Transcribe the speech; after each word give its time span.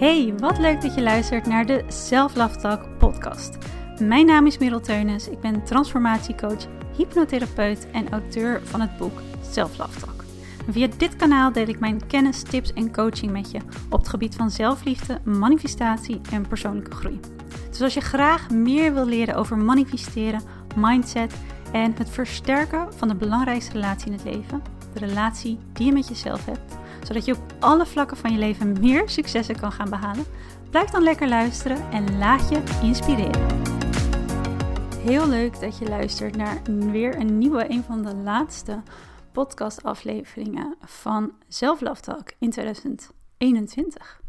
Hey, 0.00 0.34
wat 0.38 0.58
leuk 0.58 0.80
dat 0.80 0.94
je 0.94 1.02
luistert 1.02 1.46
naar 1.46 1.66
de 1.66 1.84
Self 1.88 2.36
Love 2.36 2.56
Talk 2.56 2.98
podcast. 2.98 3.58
Mijn 3.98 4.26
naam 4.26 4.46
is 4.46 4.58
Merel 4.58 4.80
Teunis, 4.80 5.28
ik 5.28 5.40
ben 5.40 5.64
transformatiecoach, 5.64 6.66
hypnotherapeut 6.96 7.90
en 7.92 8.10
auteur 8.10 8.60
van 8.64 8.80
het 8.80 8.96
boek 8.96 9.20
Self 9.50 9.78
Love 9.78 10.00
Talk. 10.00 10.24
via 10.70 10.88
dit 10.96 11.16
kanaal 11.16 11.52
deel 11.52 11.68
ik 11.68 11.80
mijn 11.80 12.06
kennis, 12.06 12.42
tips 12.42 12.72
en 12.72 12.92
coaching 12.92 13.32
met 13.32 13.50
je 13.50 13.58
op 13.90 13.98
het 13.98 14.08
gebied 14.08 14.34
van 14.34 14.50
zelfliefde, 14.50 15.20
manifestatie 15.24 16.20
en 16.30 16.48
persoonlijke 16.48 16.94
groei. 16.94 17.20
Dus 17.70 17.82
als 17.82 17.94
je 17.94 18.00
graag 18.00 18.50
meer 18.50 18.94
wil 18.94 19.06
leren 19.06 19.34
over 19.34 19.56
manifesteren, 19.56 20.42
mindset 20.76 21.34
en 21.72 21.94
het 21.98 22.10
versterken 22.10 22.92
van 22.94 23.08
de 23.08 23.14
belangrijkste 23.14 23.72
relatie 23.72 24.06
in 24.06 24.12
het 24.12 24.24
leven, 24.24 24.62
de 24.92 24.98
relatie 24.98 25.58
die 25.72 25.86
je 25.86 25.92
met 25.92 26.08
jezelf 26.08 26.44
hebt, 26.44 26.79
zodat 27.02 27.24
je 27.24 27.32
op 27.32 27.54
alle 27.58 27.86
vlakken 27.86 28.16
van 28.16 28.32
je 28.32 28.38
leven 28.38 28.80
meer 28.80 29.08
successen 29.08 29.60
kan 29.60 29.72
gaan 29.72 29.90
behalen, 29.90 30.24
blijf 30.70 30.90
dan 30.90 31.02
lekker 31.02 31.28
luisteren 31.28 31.90
en 31.90 32.18
laat 32.18 32.48
je 32.48 32.62
inspireren. 32.82 33.68
Heel 34.96 35.28
leuk 35.28 35.60
dat 35.60 35.78
je 35.78 35.88
luistert 35.88 36.36
naar 36.36 36.62
weer 36.64 37.16
een 37.16 37.38
nieuwe, 37.38 37.70
een 37.70 37.82
van 37.82 38.02
de 38.02 38.14
laatste 38.14 38.82
podcastafleveringen 39.32 40.76
van 40.80 41.32
Self 41.48 41.78
Talk 41.78 42.32
in 42.38 42.50
2021. 42.50 44.20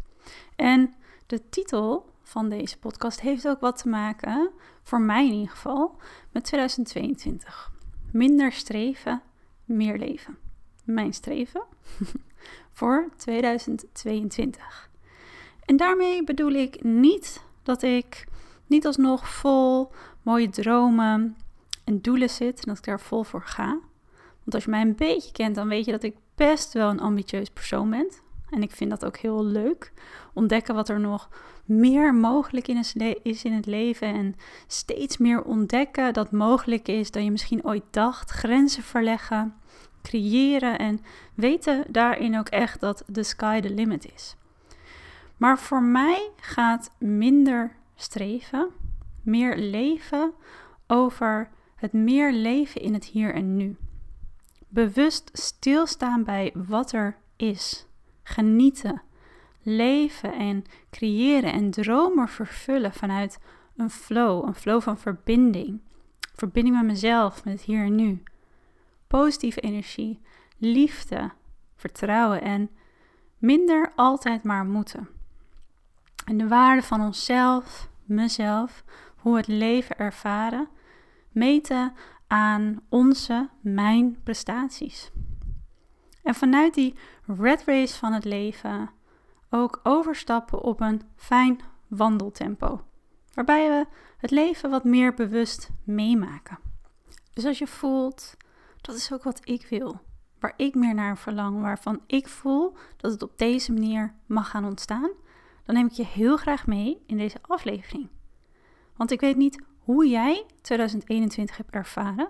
En 0.55 0.93
de 1.27 1.49
titel 1.49 2.09
van 2.23 2.49
deze 2.49 2.79
podcast 2.79 3.21
heeft 3.21 3.47
ook 3.47 3.59
wat 3.59 3.77
te 3.77 3.89
maken, 3.89 4.51
voor 4.83 5.01
mij 5.01 5.25
in 5.25 5.33
ieder 5.33 5.49
geval, 5.49 5.95
met 6.31 6.43
2022. 6.43 7.71
Minder 8.11 8.51
streven, 8.51 9.21
meer 9.65 9.97
leven. 9.97 10.37
Mijn 10.83 11.13
streven 11.13 11.63
voor 12.71 13.09
2022. 13.17 14.89
En 15.65 15.77
daarmee 15.77 16.23
bedoel 16.23 16.51
ik 16.51 16.83
niet 16.83 17.43
dat 17.63 17.81
ik 17.81 18.27
niet 18.67 18.85
alsnog 18.85 19.29
vol 19.29 19.91
mooie 20.21 20.49
dromen 20.49 21.37
en 21.83 22.01
doelen 22.01 22.29
zit 22.29 22.57
en 22.57 22.63
dat 22.65 22.77
ik 22.77 22.83
daar 22.83 22.99
vol 22.99 23.23
voor 23.23 23.43
ga. 23.43 23.79
Want 24.43 24.53
als 24.53 24.63
je 24.63 24.69
mij 24.69 24.81
een 24.81 24.95
beetje 24.95 25.31
kent, 25.31 25.55
dan 25.55 25.67
weet 25.67 25.85
je 25.85 25.91
dat 25.91 26.03
ik 26.03 26.15
best 26.35 26.73
wel 26.73 26.89
een 26.89 26.99
ambitieus 26.99 27.49
persoon 27.49 27.89
ben. 27.89 28.11
En 28.49 28.61
ik 28.61 28.71
vind 28.71 28.89
dat 28.89 29.05
ook 29.05 29.17
heel 29.17 29.45
leuk. 29.45 29.91
Ontdekken 30.33 30.75
wat 30.75 30.89
er 30.89 30.99
nog 30.99 31.29
meer 31.65 32.15
mogelijk 32.15 32.67
is 33.23 33.43
in 33.43 33.53
het 33.53 33.65
leven. 33.65 34.07
En 34.07 34.35
steeds 34.67 35.17
meer 35.17 35.43
ontdekken 35.43 36.13
dat 36.13 36.31
mogelijk 36.31 36.87
is 36.87 37.11
dan 37.11 37.23
je 37.23 37.31
misschien 37.31 37.65
ooit 37.65 37.83
dacht. 37.89 38.29
Grenzen 38.29 38.83
verleggen, 38.83 39.55
creëren 40.01 40.77
en 40.77 40.99
weten 41.33 41.83
daarin 41.89 42.37
ook 42.37 42.49
echt 42.49 42.79
dat 42.79 43.03
the 43.11 43.23
sky 43.23 43.59
the 43.59 43.69
limit 43.69 44.13
is. 44.13 44.35
Maar 45.37 45.59
voor 45.59 45.83
mij 45.83 46.29
gaat 46.35 46.91
minder 46.97 47.75
streven, 47.95 48.69
meer 49.21 49.57
leven 49.57 50.33
over 50.87 51.49
het 51.75 51.93
meer 51.93 52.33
leven 52.33 52.81
in 52.81 52.93
het 52.93 53.05
hier 53.05 53.33
en 53.33 53.55
nu. 53.55 53.75
Bewust 54.67 55.29
stilstaan 55.33 56.23
bij 56.23 56.53
wat 56.55 56.91
er 56.91 57.17
is. 57.35 57.85
Genieten, 58.23 59.01
leven 59.61 60.33
en 60.33 60.63
creëren 60.89 61.53
en 61.53 61.71
dromen 61.71 62.27
vervullen 62.27 62.93
vanuit 62.93 63.39
een 63.77 63.89
flow, 63.89 64.47
een 64.47 64.55
flow 64.55 64.81
van 64.81 64.97
verbinding. 64.97 65.79
Verbinding 66.35 66.75
met 66.75 66.85
mezelf, 66.85 67.45
met 67.45 67.53
het 67.53 67.63
hier 67.63 67.83
en 67.83 67.95
nu. 67.95 68.23
Positieve 69.11 69.59
energie, 69.59 70.21
liefde, 70.57 71.31
vertrouwen 71.75 72.41
en 72.41 72.69
minder 73.37 73.91
altijd 73.95 74.43
maar 74.43 74.65
moeten. 74.65 75.07
En 76.25 76.37
de 76.37 76.47
waarde 76.47 76.81
van 76.81 77.01
onszelf, 77.01 77.89
mezelf, 78.03 78.83
hoe 79.15 79.37
het 79.37 79.47
leven 79.47 79.97
ervaren, 79.97 80.67
meten 81.31 81.93
aan 82.27 82.81
onze, 82.89 83.49
mijn 83.61 84.21
prestaties. 84.23 85.11
En 86.23 86.35
vanuit 86.35 86.73
die 86.73 86.95
red 87.25 87.63
race 87.65 87.97
van 87.97 88.13
het 88.13 88.25
leven 88.25 88.89
ook 89.49 89.79
overstappen 89.83 90.61
op 90.61 90.81
een 90.81 91.01
fijn 91.15 91.59
wandeltempo, 91.87 92.83
waarbij 93.33 93.69
we 93.69 93.85
het 94.17 94.31
leven 94.31 94.69
wat 94.69 94.83
meer 94.83 95.13
bewust 95.13 95.69
meemaken. 95.83 96.59
Dus 97.33 97.45
als 97.45 97.57
je 97.57 97.67
voelt, 97.67 98.37
dat 98.81 98.95
is 98.95 99.11
ook 99.13 99.23
wat 99.23 99.39
ik 99.43 99.65
wil, 99.69 100.01
waar 100.39 100.53
ik 100.57 100.75
meer 100.75 100.93
naar 100.93 101.17
verlang, 101.17 101.61
waarvan 101.61 102.01
ik 102.07 102.27
voel 102.27 102.75
dat 102.97 103.11
het 103.11 103.21
op 103.21 103.37
deze 103.37 103.73
manier 103.73 104.13
mag 104.25 104.49
gaan 104.49 104.65
ontstaan, 104.65 105.11
dan 105.65 105.75
neem 105.75 105.85
ik 105.85 105.91
je 105.91 106.05
heel 106.05 106.37
graag 106.37 106.67
mee 106.67 107.03
in 107.05 107.17
deze 107.17 107.37
aflevering. 107.41 108.09
Want 108.95 109.11
ik 109.11 109.19
weet 109.19 109.37
niet 109.37 109.63
hoe 109.79 110.07
jij 110.07 110.45
2021 110.61 111.57
hebt 111.57 111.71
ervaren, 111.71 112.29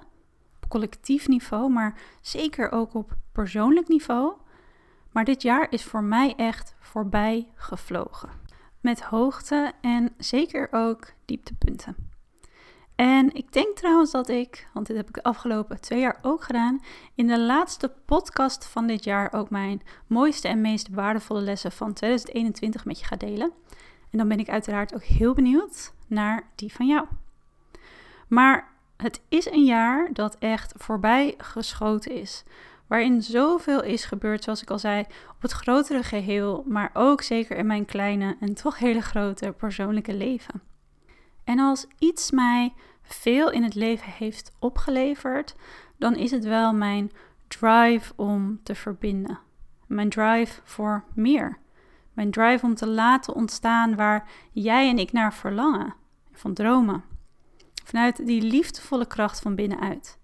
op 0.55 0.69
collectief 0.69 1.27
niveau, 1.27 1.71
maar 1.71 1.99
zeker 2.21 2.71
ook 2.71 2.93
op 2.93 3.15
persoonlijk 3.31 3.87
niveau. 3.87 4.33
Maar 5.11 5.25
dit 5.25 5.41
jaar 5.41 5.67
is 5.69 5.83
voor 5.83 6.03
mij 6.03 6.35
echt 6.35 6.75
voorbij 6.79 7.47
gevlogen. 7.55 8.29
Met 8.79 9.01
hoogte 9.01 9.73
en 9.81 10.13
zeker 10.17 10.67
ook 10.71 11.13
dieptepunten. 11.25 12.10
En 13.01 13.33
ik 13.33 13.53
denk 13.53 13.77
trouwens 13.77 14.11
dat 14.11 14.29
ik, 14.29 14.67
want 14.73 14.87
dit 14.87 14.95
heb 14.95 15.07
ik 15.07 15.13
de 15.13 15.23
afgelopen 15.23 15.81
twee 15.81 15.99
jaar 15.99 16.19
ook 16.21 16.43
gedaan, 16.43 16.81
in 17.15 17.27
de 17.27 17.39
laatste 17.39 17.91
podcast 18.05 18.65
van 18.65 18.87
dit 18.87 19.03
jaar 19.03 19.33
ook 19.33 19.49
mijn 19.49 19.81
mooiste 20.07 20.47
en 20.47 20.61
meest 20.61 20.89
waardevolle 20.89 21.41
lessen 21.41 21.71
van 21.71 21.93
2021 21.93 22.85
met 22.85 22.99
je 22.99 23.05
ga 23.05 23.15
delen. 23.15 23.51
En 24.11 24.17
dan 24.17 24.27
ben 24.27 24.39
ik 24.39 24.49
uiteraard 24.49 24.93
ook 24.93 25.03
heel 25.03 25.33
benieuwd 25.33 25.93
naar 26.07 26.47
die 26.55 26.73
van 26.73 26.87
jou. 26.87 27.05
Maar 28.27 28.67
het 28.97 29.21
is 29.29 29.45
een 29.45 29.65
jaar 29.65 30.09
dat 30.13 30.37
echt 30.39 30.73
voorbij 30.77 31.33
geschoten 31.37 32.11
is. 32.11 32.43
Waarin 32.87 33.21
zoveel 33.21 33.83
is 33.83 34.05
gebeurd, 34.05 34.43
zoals 34.43 34.61
ik 34.61 34.69
al 34.69 34.79
zei, 34.79 35.05
op 35.35 35.41
het 35.41 35.51
grotere 35.51 36.03
geheel, 36.03 36.63
maar 36.67 36.89
ook 36.93 37.21
zeker 37.21 37.57
in 37.57 37.67
mijn 37.67 37.85
kleine 37.85 38.37
en 38.39 38.53
toch 38.53 38.77
hele 38.77 39.01
grote 39.01 39.53
persoonlijke 39.57 40.13
leven. 40.13 40.61
En 41.43 41.59
als 41.59 41.87
iets 41.99 42.31
mij 42.31 42.73
veel 43.01 43.51
in 43.51 43.63
het 43.63 43.75
leven 43.75 44.11
heeft 44.11 44.51
opgeleverd, 44.59 45.55
dan 45.97 46.15
is 46.15 46.31
het 46.31 46.43
wel 46.43 46.73
mijn 46.73 47.11
drive 47.47 48.13
om 48.15 48.59
te 48.63 48.75
verbinden. 48.75 49.39
Mijn 49.87 50.09
drive 50.09 50.61
voor 50.63 51.03
meer. 51.13 51.57
Mijn 52.13 52.31
drive 52.31 52.65
om 52.65 52.75
te 52.75 52.87
laten 52.87 53.35
ontstaan 53.35 53.95
waar 53.95 54.29
jij 54.51 54.89
en 54.89 54.97
ik 54.97 55.11
naar 55.11 55.33
verlangen. 55.33 55.93
Van 56.31 56.53
dromen. 56.53 57.03
Vanuit 57.83 58.25
die 58.25 58.41
liefdevolle 58.41 59.05
kracht 59.05 59.39
van 59.39 59.55
binnenuit. 59.55 60.19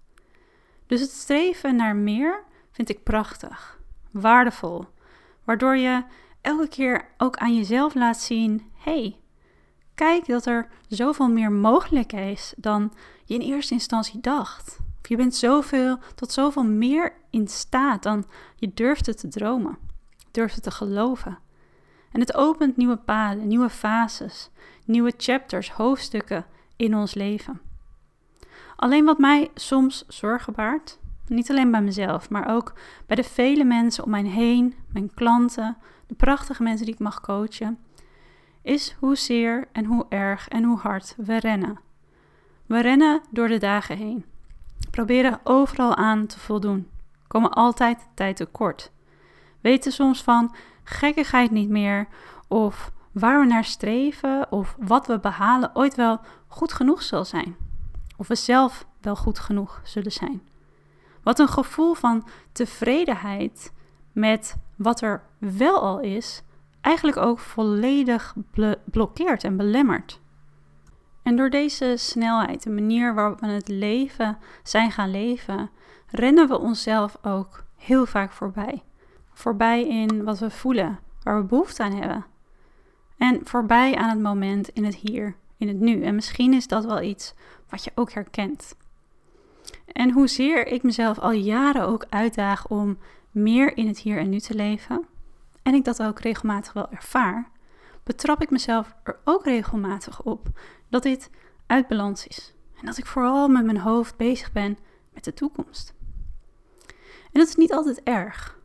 Dus 0.86 1.00
het 1.00 1.10
streven 1.10 1.76
naar 1.76 1.96
meer 1.96 2.44
vind 2.70 2.88
ik 2.88 3.02
prachtig, 3.02 3.80
waardevol, 4.10 4.86
waardoor 5.44 5.76
je 5.76 6.04
elke 6.40 6.68
keer 6.68 7.08
ook 7.18 7.36
aan 7.36 7.56
jezelf 7.56 7.94
laat 7.94 8.20
zien: 8.20 8.70
hey, 8.76 9.16
kijk 9.98 10.26
dat 10.26 10.46
er 10.46 10.68
zoveel 10.88 11.28
meer 11.28 11.52
mogelijk 11.52 12.12
is 12.12 12.54
dan 12.56 12.92
je 13.24 13.34
in 13.34 13.40
eerste 13.40 13.74
instantie 13.74 14.20
dacht. 14.20 14.78
Of 15.00 15.08
je 15.08 15.16
bent 15.16 15.34
zoveel, 15.34 15.98
tot 16.14 16.32
zoveel 16.32 16.64
meer 16.64 17.12
in 17.30 17.48
staat 17.48 18.02
dan 18.02 18.24
je 18.56 18.70
durfde 18.74 19.14
te 19.14 19.28
dromen, 19.28 19.78
durfde 20.30 20.60
te 20.60 20.70
geloven. 20.70 21.38
En 22.12 22.20
het 22.20 22.34
opent 22.34 22.76
nieuwe 22.76 22.96
paden, 22.96 23.46
nieuwe 23.46 23.70
fases, 23.70 24.50
nieuwe 24.84 25.12
chapters, 25.16 25.70
hoofdstukken 25.70 26.46
in 26.76 26.96
ons 26.96 27.14
leven. 27.14 27.60
Alleen 28.76 29.04
wat 29.04 29.18
mij 29.18 29.50
soms 29.54 30.04
zorgen 30.08 30.52
baart, 30.52 30.98
niet 31.26 31.50
alleen 31.50 31.70
bij 31.70 31.82
mezelf, 31.82 32.30
maar 32.30 32.54
ook 32.54 32.72
bij 33.06 33.16
de 33.16 33.24
vele 33.24 33.64
mensen 33.64 34.04
om 34.04 34.10
mij 34.10 34.24
heen, 34.24 34.74
mijn 34.92 35.14
klanten, 35.14 35.76
de 36.06 36.14
prachtige 36.14 36.62
mensen 36.62 36.84
die 36.84 36.94
ik 36.94 37.00
mag 37.00 37.20
coachen, 37.20 37.78
is 38.68 38.96
hoezeer 38.98 39.68
en 39.72 39.84
hoe 39.84 40.06
erg 40.08 40.48
en 40.48 40.64
hoe 40.64 40.78
hard 40.78 41.14
we 41.16 41.38
rennen. 41.38 41.78
We 42.66 42.80
rennen 42.80 43.22
door 43.30 43.48
de 43.48 43.58
dagen 43.58 43.96
heen. 43.96 44.24
Proberen 44.90 45.40
overal 45.44 45.96
aan 45.96 46.26
te 46.26 46.38
voldoen. 46.38 46.88
Komen 47.26 47.50
altijd 47.50 48.08
tijd 48.14 48.36
tekort. 48.36 48.90
Weten 49.60 49.92
soms 49.92 50.22
van 50.22 50.54
gekkigheid 50.84 51.50
niet 51.50 51.68
meer 51.68 52.08
of 52.48 52.92
waar 53.12 53.40
we 53.40 53.46
naar 53.46 53.64
streven 53.64 54.52
of 54.52 54.76
wat 54.78 55.06
we 55.06 55.20
behalen 55.20 55.76
ooit 55.76 55.94
wel 55.94 56.20
goed 56.46 56.72
genoeg 56.72 57.02
zal 57.02 57.24
zijn. 57.24 57.56
Of 58.16 58.28
we 58.28 58.34
zelf 58.34 58.86
wel 59.00 59.16
goed 59.16 59.38
genoeg 59.38 59.80
zullen 59.84 60.12
zijn. 60.12 60.42
Wat 61.22 61.38
een 61.38 61.48
gevoel 61.48 61.94
van 61.94 62.26
tevredenheid 62.52 63.72
met 64.12 64.56
wat 64.76 65.00
er 65.00 65.22
wel 65.38 65.80
al 65.80 66.00
is, 66.00 66.42
eigenlijk 66.80 67.16
ook 67.16 67.38
volledig 67.38 68.34
blokkeert 68.84 69.44
en 69.44 69.56
belemmert. 69.56 70.20
En 71.22 71.36
door 71.36 71.50
deze 71.50 71.94
snelheid, 71.96 72.62
de 72.62 72.70
manier 72.70 73.14
waarop 73.14 73.40
we 73.40 73.46
het 73.46 73.68
leven 73.68 74.38
zijn 74.62 74.90
gaan 74.90 75.10
leven, 75.10 75.70
rennen 76.06 76.48
we 76.48 76.58
onszelf 76.58 77.18
ook 77.22 77.64
heel 77.76 78.06
vaak 78.06 78.32
voorbij. 78.32 78.82
Voorbij 79.32 79.88
in 79.88 80.24
wat 80.24 80.38
we 80.38 80.50
voelen, 80.50 80.98
waar 81.22 81.40
we 81.40 81.46
behoefte 81.46 81.82
aan 81.82 81.92
hebben. 81.92 82.26
En 83.18 83.40
voorbij 83.44 83.96
aan 83.96 84.08
het 84.08 84.20
moment 84.20 84.68
in 84.68 84.84
het 84.84 84.94
hier, 84.94 85.36
in 85.56 85.68
het 85.68 85.80
nu. 85.80 86.02
En 86.02 86.14
misschien 86.14 86.52
is 86.52 86.66
dat 86.66 86.84
wel 86.84 87.02
iets 87.02 87.34
wat 87.68 87.84
je 87.84 87.92
ook 87.94 88.12
herkent. 88.12 88.76
En 89.92 90.10
hoezeer 90.10 90.66
ik 90.66 90.82
mezelf 90.82 91.18
al 91.18 91.32
jaren 91.32 91.86
ook 91.86 92.06
uitdaag 92.08 92.68
om 92.68 92.98
meer 93.30 93.76
in 93.76 93.86
het 93.86 93.98
hier 93.98 94.18
en 94.18 94.28
nu 94.28 94.38
te 94.38 94.54
leven, 94.54 95.06
en 95.62 95.74
ik 95.74 95.84
dat 95.84 96.02
ook 96.02 96.20
regelmatig 96.20 96.72
wel 96.72 96.90
ervaar, 96.90 97.50
betrap 98.04 98.42
ik 98.42 98.50
mezelf 98.50 98.94
er 99.02 99.18
ook 99.24 99.44
regelmatig 99.44 100.22
op 100.22 100.48
dat 100.88 101.02
dit 101.02 101.30
uit 101.66 101.88
balans 101.88 102.26
is. 102.26 102.54
En 102.80 102.86
dat 102.86 102.98
ik 102.98 103.06
vooral 103.06 103.48
met 103.48 103.64
mijn 103.64 103.78
hoofd 103.78 104.16
bezig 104.16 104.52
ben 104.52 104.78
met 105.12 105.24
de 105.24 105.34
toekomst. 105.34 105.94
En 107.32 107.40
dat 107.40 107.48
is 107.48 107.54
niet 107.54 107.72
altijd 107.72 108.02
erg. 108.02 108.58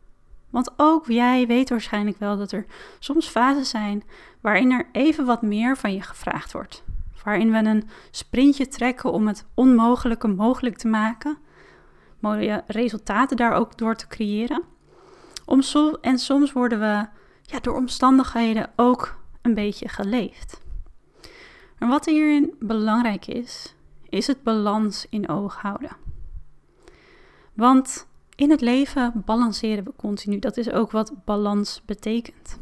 Want 0.50 0.72
ook 0.76 1.06
jij 1.06 1.46
weet 1.46 1.68
waarschijnlijk 1.68 2.18
wel 2.18 2.36
dat 2.36 2.52
er 2.52 2.66
soms 2.98 3.28
fases 3.28 3.68
zijn 3.68 4.02
waarin 4.40 4.72
er 4.72 4.88
even 4.92 5.24
wat 5.24 5.42
meer 5.42 5.76
van 5.76 5.92
je 5.92 6.02
gevraagd 6.02 6.52
wordt. 6.52 6.84
Waarin 7.24 7.50
we 7.50 7.56
een 7.56 7.88
sprintje 8.10 8.66
trekken 8.66 9.12
om 9.12 9.26
het 9.26 9.46
onmogelijke 9.54 10.28
mogelijk 10.28 10.76
te 10.76 10.88
maken. 10.88 11.38
Mooie 12.18 12.64
resultaten 12.66 13.36
daar 13.36 13.52
ook 13.52 13.78
door 13.78 13.96
te 13.96 14.06
creëren. 14.06 14.62
Om 15.44 15.62
en 16.00 16.18
soms 16.18 16.52
worden 16.52 16.80
we 16.80 17.06
ja, 17.42 17.60
door 17.60 17.76
omstandigheden 17.76 18.70
ook 18.76 19.16
een 19.42 19.54
beetje 19.54 19.88
geleefd. 19.88 20.60
En 21.78 21.88
wat 21.88 22.04
hierin 22.04 22.54
belangrijk 22.60 23.26
is, 23.26 23.74
is 24.08 24.26
het 24.26 24.42
balans 24.42 25.06
in 25.08 25.28
oog 25.28 25.56
houden. 25.56 25.96
Want 27.52 28.06
in 28.34 28.50
het 28.50 28.60
leven 28.60 29.22
balanceren 29.24 29.84
we 29.84 29.92
continu. 29.96 30.38
Dat 30.38 30.56
is 30.56 30.70
ook 30.70 30.90
wat 30.90 31.12
balans 31.24 31.82
betekent. 31.84 32.58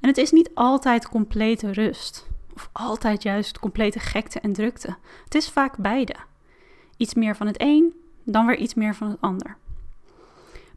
En 0.00 0.08
het 0.08 0.18
is 0.18 0.30
niet 0.30 0.50
altijd 0.54 1.08
complete 1.08 1.72
rust. 1.72 2.28
Of 2.54 2.68
altijd 2.72 3.22
juist 3.22 3.58
complete 3.58 3.98
gekte 3.98 4.40
en 4.40 4.52
drukte. 4.52 4.96
Het 5.24 5.34
is 5.34 5.48
vaak 5.48 5.76
beide. 5.76 6.14
Iets 6.96 7.14
meer 7.14 7.36
van 7.36 7.46
het 7.46 7.60
een, 7.60 7.94
dan 8.24 8.46
weer 8.46 8.56
iets 8.56 8.74
meer 8.74 8.94
van 8.94 9.08
het 9.08 9.20
ander. 9.20 9.56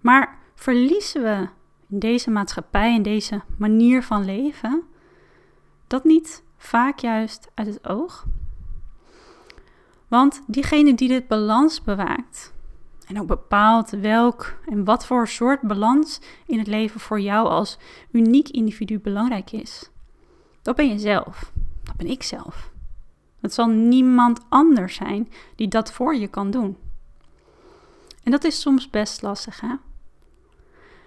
Maar 0.01 0.37
verliezen 0.63 1.23
we 1.23 1.47
in 1.89 1.99
deze 1.99 2.31
maatschappij, 2.31 2.95
in 2.95 3.01
deze 3.01 3.41
manier 3.57 4.03
van 4.03 4.25
leven, 4.25 4.83
dat 5.87 6.03
niet 6.03 6.43
vaak 6.57 6.99
juist 6.99 7.51
uit 7.53 7.67
het 7.67 7.87
oog? 7.87 8.25
Want 10.07 10.43
diegene 10.47 10.93
die 10.93 11.07
dit 11.07 11.27
balans 11.27 11.81
bewaakt 11.81 12.53
en 13.07 13.21
ook 13.21 13.27
bepaalt 13.27 13.89
welk 13.89 14.57
en 14.65 14.83
wat 14.83 15.05
voor 15.05 15.27
soort 15.27 15.61
balans 15.61 16.19
in 16.45 16.57
het 16.57 16.67
leven 16.67 16.99
voor 16.99 17.19
jou 17.19 17.47
als 17.47 17.77
uniek 18.11 18.49
individu 18.49 18.99
belangrijk 18.99 19.51
is, 19.51 19.89
dat 20.61 20.75
ben 20.75 20.87
je 20.87 20.99
zelf. 20.99 21.51
Dat 21.83 21.95
ben 21.95 22.07
ik 22.07 22.23
zelf. 22.23 22.71
Het 23.39 23.53
zal 23.53 23.67
niemand 23.67 24.39
anders 24.49 24.95
zijn 24.95 25.31
die 25.55 25.67
dat 25.67 25.91
voor 25.91 26.15
je 26.15 26.27
kan 26.27 26.51
doen. 26.51 26.77
En 28.23 28.31
dat 28.31 28.43
is 28.43 28.61
soms 28.61 28.89
best 28.89 29.21
lastig, 29.21 29.61
hè? 29.61 29.75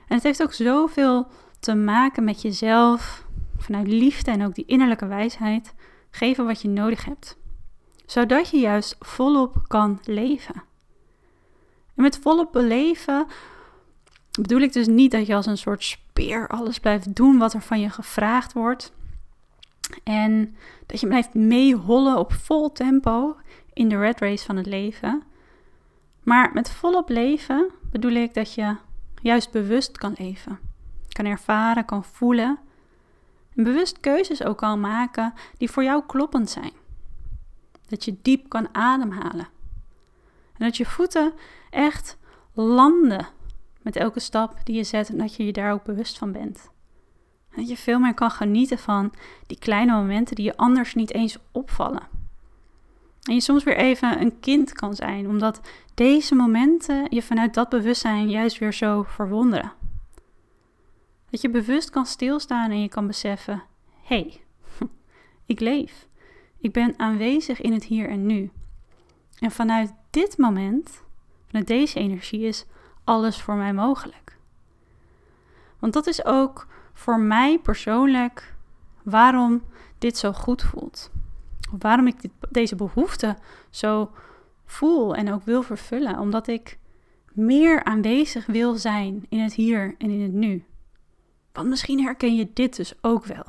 En 0.06 0.14
het 0.14 0.23
heeft 0.23 0.43
ook 0.43 0.53
zoveel 0.53 1.26
te 1.58 1.75
maken 1.75 2.25
met 2.25 2.43
jezelf, 2.43 3.26
vanuit 3.58 3.87
liefde 3.87 4.31
en 4.31 4.44
ook 4.44 4.55
die 4.55 4.67
innerlijke 4.67 5.06
wijsheid, 5.06 5.75
geven 6.11 6.47
wat 6.47 6.62
je 6.62 6.69
nodig 6.69 7.05
hebt. 7.05 7.37
Zodat 8.06 8.50
je 8.50 8.58
juist 8.58 8.97
volop 9.00 9.62
kan 9.67 10.00
leven. 10.05 10.55
En 11.94 12.03
met 12.03 12.19
volop 12.19 12.53
beleven 12.53 13.26
bedoel 14.41 14.61
ik 14.61 14.73
dus 14.73 14.87
niet 14.87 15.11
dat 15.11 15.26
je 15.26 15.35
als 15.35 15.47
een 15.47 15.58
soort 15.58 15.85
speer 15.85 16.49
alles 16.49 16.79
blijft 16.79 17.14
doen 17.14 17.38
wat 17.38 17.52
er 17.52 17.62
van 17.62 17.81
je 17.81 17.91
gevraagd 17.91 18.52
wordt. 18.52 18.93
En 20.05 20.56
dat 20.87 21.00
je 21.00 21.06
blijft 21.06 21.35
meehollen 21.35 22.19
op 22.19 22.32
vol 22.32 22.73
tempo 22.73 23.37
in 23.73 23.88
de 23.88 23.99
red 23.99 24.20
race 24.20 24.44
van 24.44 24.56
het 24.56 24.67
leven. 24.67 25.23
Maar 26.23 26.50
met 26.52 26.70
volop 26.70 27.09
leven 27.09 27.70
bedoel 27.91 28.12
ik 28.12 28.35
dat 28.35 28.55
je 28.55 28.76
juist 29.22 29.50
bewust 29.50 29.98
kan 29.98 30.14
leven. 30.18 30.58
Kan 31.08 31.24
ervaren, 31.24 31.84
kan 31.84 32.04
voelen. 32.04 32.58
En 33.54 33.64
bewust 33.64 34.00
keuzes 34.00 34.44
ook 34.44 34.58
kan 34.58 34.80
maken 34.80 35.34
die 35.58 35.70
voor 35.70 35.82
jou 35.82 36.02
kloppend 36.06 36.50
zijn. 36.50 36.72
Dat 37.88 38.04
je 38.04 38.16
diep 38.22 38.48
kan 38.48 38.74
ademhalen. 38.74 39.48
En 40.58 40.64
dat 40.64 40.76
je 40.76 40.86
voeten 40.86 41.32
echt 41.70 42.18
landen 42.52 43.26
met 43.82 43.96
elke 43.96 44.20
stap 44.20 44.60
die 44.64 44.76
je 44.76 44.84
zet 44.84 45.08
en 45.08 45.18
dat 45.18 45.34
je 45.34 45.44
je 45.44 45.52
daar 45.52 45.72
ook 45.72 45.84
bewust 45.84 46.18
van 46.18 46.32
bent. 46.32 46.70
En 47.50 47.56
dat 47.56 47.68
je 47.68 47.76
veel 47.76 47.98
meer 47.98 48.14
kan 48.14 48.30
genieten 48.30 48.78
van 48.78 49.12
die 49.46 49.58
kleine 49.58 49.92
momenten 49.92 50.36
die 50.36 50.44
je 50.44 50.56
anders 50.56 50.94
niet 50.94 51.12
eens 51.12 51.38
opvallen. 51.52 52.15
En 53.26 53.34
je 53.34 53.40
soms 53.40 53.64
weer 53.64 53.76
even 53.76 54.20
een 54.20 54.40
kind 54.40 54.73
kan 54.73 54.94
zijn, 54.94 55.28
omdat 55.28 55.61
deze 55.94 56.34
momenten 56.34 57.06
je 57.08 57.23
vanuit 57.23 57.55
dat 57.55 57.69
bewustzijn 57.69 58.31
juist 58.31 58.58
weer 58.58 58.73
zo 58.73 59.02
verwonderen. 59.02 59.73
Dat 61.31 61.40
je 61.40 61.50
bewust 61.50 61.90
kan 61.90 62.06
stilstaan 62.06 62.70
en 62.70 62.81
je 62.81 62.88
kan 62.88 63.06
beseffen: 63.06 63.62
hé, 64.02 64.17
hey, 64.17 64.40
ik 65.46 65.61
leef. 65.61 66.06
Ik 66.58 66.73
ben 66.73 66.99
aanwezig 66.99 67.61
in 67.61 67.73
het 67.73 67.84
hier 67.84 68.08
en 68.08 68.26
nu. 68.26 68.50
En 69.38 69.50
vanuit 69.50 69.93
dit 70.11 70.38
moment, 70.38 71.02
vanuit 71.46 71.67
deze 71.67 71.99
energie, 71.99 72.40
is 72.40 72.67
alles 73.05 73.40
voor 73.40 73.55
mij 73.55 73.73
mogelijk. 73.73 74.37
Want 75.78 75.93
dat 75.93 76.06
is 76.06 76.25
ook 76.25 76.67
voor 76.93 77.20
mij 77.20 77.58
persoonlijk 77.58 78.55
waarom 79.02 79.62
dit 79.99 80.19
zo 80.19 80.32
goed 80.32 80.62
voelt. 80.62 81.11
Waarom 81.78 82.06
ik 82.06 82.20
dit, 82.20 82.30
deze 82.50 82.76
behoefte 82.76 83.36
zo 83.70 84.10
voel 84.64 85.14
en 85.14 85.32
ook 85.32 85.42
wil 85.42 85.62
vervullen. 85.62 86.18
Omdat 86.18 86.46
ik 86.46 86.78
meer 87.32 87.84
aanwezig 87.84 88.46
wil 88.46 88.74
zijn 88.74 89.26
in 89.28 89.38
het 89.38 89.52
hier 89.52 89.94
en 89.98 90.10
in 90.10 90.22
het 90.22 90.32
nu. 90.32 90.64
Want 91.52 91.68
misschien 91.68 92.02
herken 92.02 92.36
je 92.36 92.50
dit 92.52 92.76
dus 92.76 92.94
ook 93.00 93.24
wel. 93.24 93.44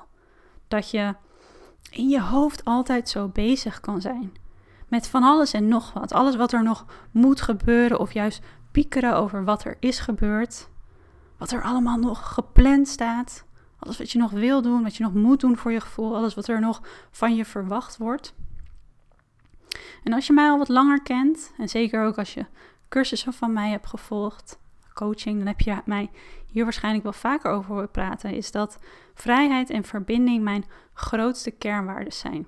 Dat 0.68 0.92
je 0.92 1.16
in 1.90 2.10
je 2.10 2.22
hoofd 2.22 2.66
altijd 2.66 3.10
zo 3.10 3.28
bezig 3.28 3.80
kan 3.80 4.02
zijn. 4.02 4.32
Met 4.88 5.08
van 5.08 5.24
alles 5.24 5.54
en 5.54 5.68
nog 5.68 5.94
wat. 5.94 6.14
Alles 6.14 6.36
wat 6.36 6.52
er 6.52 6.64
nog 6.64 6.86
moet 7.12 7.42
gebeuren 7.42 8.00
of 8.00 8.14
juist 8.14 8.44
piekeren 8.72 9.16
over 9.16 9.44
wat 9.44 9.64
er 9.64 9.78
is 9.80 10.00
gebeurd. 10.00 10.70
Wat 11.38 11.52
er 11.52 11.64
allemaal 11.64 11.98
nog 11.98 12.34
gepland 12.34 12.88
staat. 12.88 13.46
Alles 13.80 13.98
wat 13.98 14.12
je 14.12 14.18
nog 14.18 14.32
wil 14.32 14.62
doen, 14.62 14.84
wat 14.84 14.96
je 14.96 15.04
nog 15.04 15.14
moet 15.14 15.40
doen 15.40 15.58
voor 15.58 15.72
je 15.72 15.80
gevoel. 15.80 16.16
Alles 16.16 16.34
wat 16.34 16.48
er 16.48 16.60
nog 16.60 16.82
van 17.12 17.36
je 17.36 17.46
verwacht 17.46 17.98
wordt. 17.98 18.34
En 20.04 20.14
als 20.14 20.28
je 20.28 20.34
mij 20.34 20.50
al 20.50 20.58
wat 20.58 20.70
langer 20.70 21.02
kent, 21.02 21.54
en 21.58 21.70
zeker 21.70 22.06
ook 22.06 22.18
als 22.18 22.34
je 22.34 22.46
cursussen 22.90 23.34
van 23.34 23.54
mij 23.54 23.70
hebt 23.70 23.88
gevolgd, 23.88 24.60
coaching, 24.94 25.38
dan 25.38 25.48
heb 25.48 25.60
je 25.60 25.82
mij 25.86 26.10
hier 26.52 26.64
waarschijnlijk 26.64 27.04
wel 27.04 27.14
vaker 27.14 27.52
over 27.52 27.72
horen 27.72 27.92
praten, 27.92 28.34
is 28.34 28.52
dat 28.52 28.80
vrijheid 29.14 29.70
en 29.70 29.84
verbinding 29.84 30.44
mijn 30.44 30.66
grootste 30.94 31.52
kernwaarden 31.52 32.14
zijn. 32.14 32.48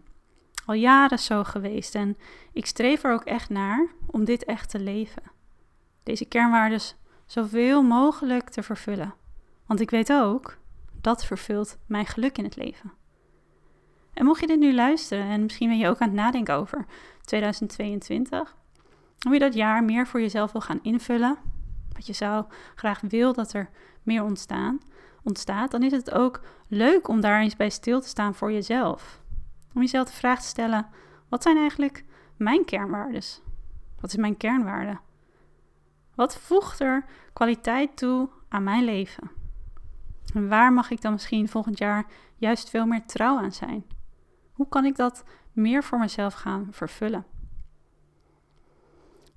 Al 0.65 0.73
jaren 0.73 1.19
zo 1.19 1.43
geweest 1.43 1.95
en 1.95 2.17
ik 2.53 2.65
streef 2.65 3.03
er 3.03 3.13
ook 3.13 3.23
echt 3.23 3.49
naar 3.49 3.87
om 4.05 4.25
dit 4.25 4.45
echt 4.45 4.69
te 4.69 4.79
leven. 4.79 5.23
Deze 6.03 6.25
kernwaarden 6.25 6.81
zoveel 7.25 7.83
mogelijk 7.83 8.49
te 8.49 8.63
vervullen. 8.63 9.13
Want 9.65 9.79
ik 9.79 9.89
weet 9.89 10.11
ook, 10.11 10.57
dat 11.01 11.25
vervult 11.25 11.77
mijn 11.85 12.05
geluk 12.05 12.37
in 12.37 12.43
het 12.43 12.55
leven. 12.55 12.91
En 14.13 14.25
mocht 14.25 14.39
je 14.39 14.47
dit 14.47 14.59
nu 14.59 14.73
luisteren 14.73 15.25
en 15.25 15.41
misschien 15.41 15.69
ben 15.69 15.77
je 15.77 15.87
ook 15.87 15.99
aan 15.99 16.07
het 16.07 16.17
nadenken 16.17 16.55
over 16.55 16.85
2022, 17.21 18.55
hoe 19.19 19.33
je 19.33 19.39
dat 19.39 19.53
jaar 19.53 19.83
meer 19.83 20.07
voor 20.07 20.21
jezelf 20.21 20.51
wil 20.51 20.61
gaan 20.61 20.79
invullen, 20.81 21.37
wat 21.93 22.07
je 22.07 22.13
zou 22.13 22.45
graag 22.75 23.01
wil 23.01 23.33
dat 23.33 23.53
er 23.53 23.69
meer 24.03 24.23
ontstaan, 24.23 24.79
ontstaat, 25.23 25.71
dan 25.71 25.83
is 25.83 25.91
het 25.91 26.11
ook 26.11 26.41
leuk 26.67 27.07
om 27.07 27.21
daar 27.21 27.41
eens 27.41 27.55
bij 27.55 27.69
stil 27.69 28.01
te 28.01 28.07
staan 28.07 28.35
voor 28.35 28.51
jezelf. 28.51 29.21
Om 29.73 29.81
jezelf 29.81 30.07
de 30.07 30.13
vraag 30.13 30.41
te 30.41 30.47
stellen: 30.47 30.87
wat 31.29 31.43
zijn 31.43 31.57
eigenlijk 31.57 32.05
mijn 32.37 32.65
kernwaarden? 32.65 33.21
Wat 33.99 34.09
is 34.09 34.15
mijn 34.15 34.37
kernwaarde? 34.37 34.99
Wat 36.15 36.37
voegt 36.37 36.79
er 36.79 37.05
kwaliteit 37.33 37.97
toe 37.97 38.29
aan 38.49 38.63
mijn 38.63 38.83
leven? 38.83 39.38
En 40.33 40.47
waar 40.47 40.73
mag 40.73 40.91
ik 40.91 41.01
dan 41.01 41.11
misschien 41.11 41.47
volgend 41.47 41.77
jaar 41.77 42.05
juist 42.35 42.69
veel 42.69 42.85
meer 42.85 43.05
trouw 43.05 43.37
aan 43.37 43.51
zijn? 43.51 43.85
Hoe 44.51 44.67
kan 44.67 44.85
ik 44.85 44.95
dat 44.95 45.23
meer 45.51 45.83
voor 45.83 45.99
mezelf 45.99 46.33
gaan 46.33 46.67
vervullen? 46.71 47.25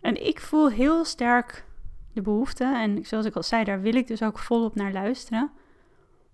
En 0.00 0.26
ik 0.26 0.40
voel 0.40 0.70
heel 0.70 1.04
sterk 1.04 1.64
de 2.12 2.22
behoefte, 2.22 2.64
en 2.64 3.04
zoals 3.04 3.26
ik 3.26 3.37
al 3.37 3.42
zei, 3.42 3.64
daar 3.64 3.80
wil 3.80 3.94
ik 3.94 4.06
dus 4.06 4.22
ook 4.22 4.38
volop 4.38 4.75
naar 4.75 4.92
luisteren, 4.92 5.50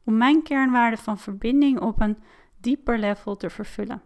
om 0.05 0.17
mijn 0.17 0.43
kernwaarde 0.43 0.97
van 0.97 1.19
verbinding 1.19 1.81
op 1.81 2.01
een 2.01 2.19
dieper 2.61 2.99
level 2.99 3.37
te 3.37 3.51
vervullen. 3.51 4.03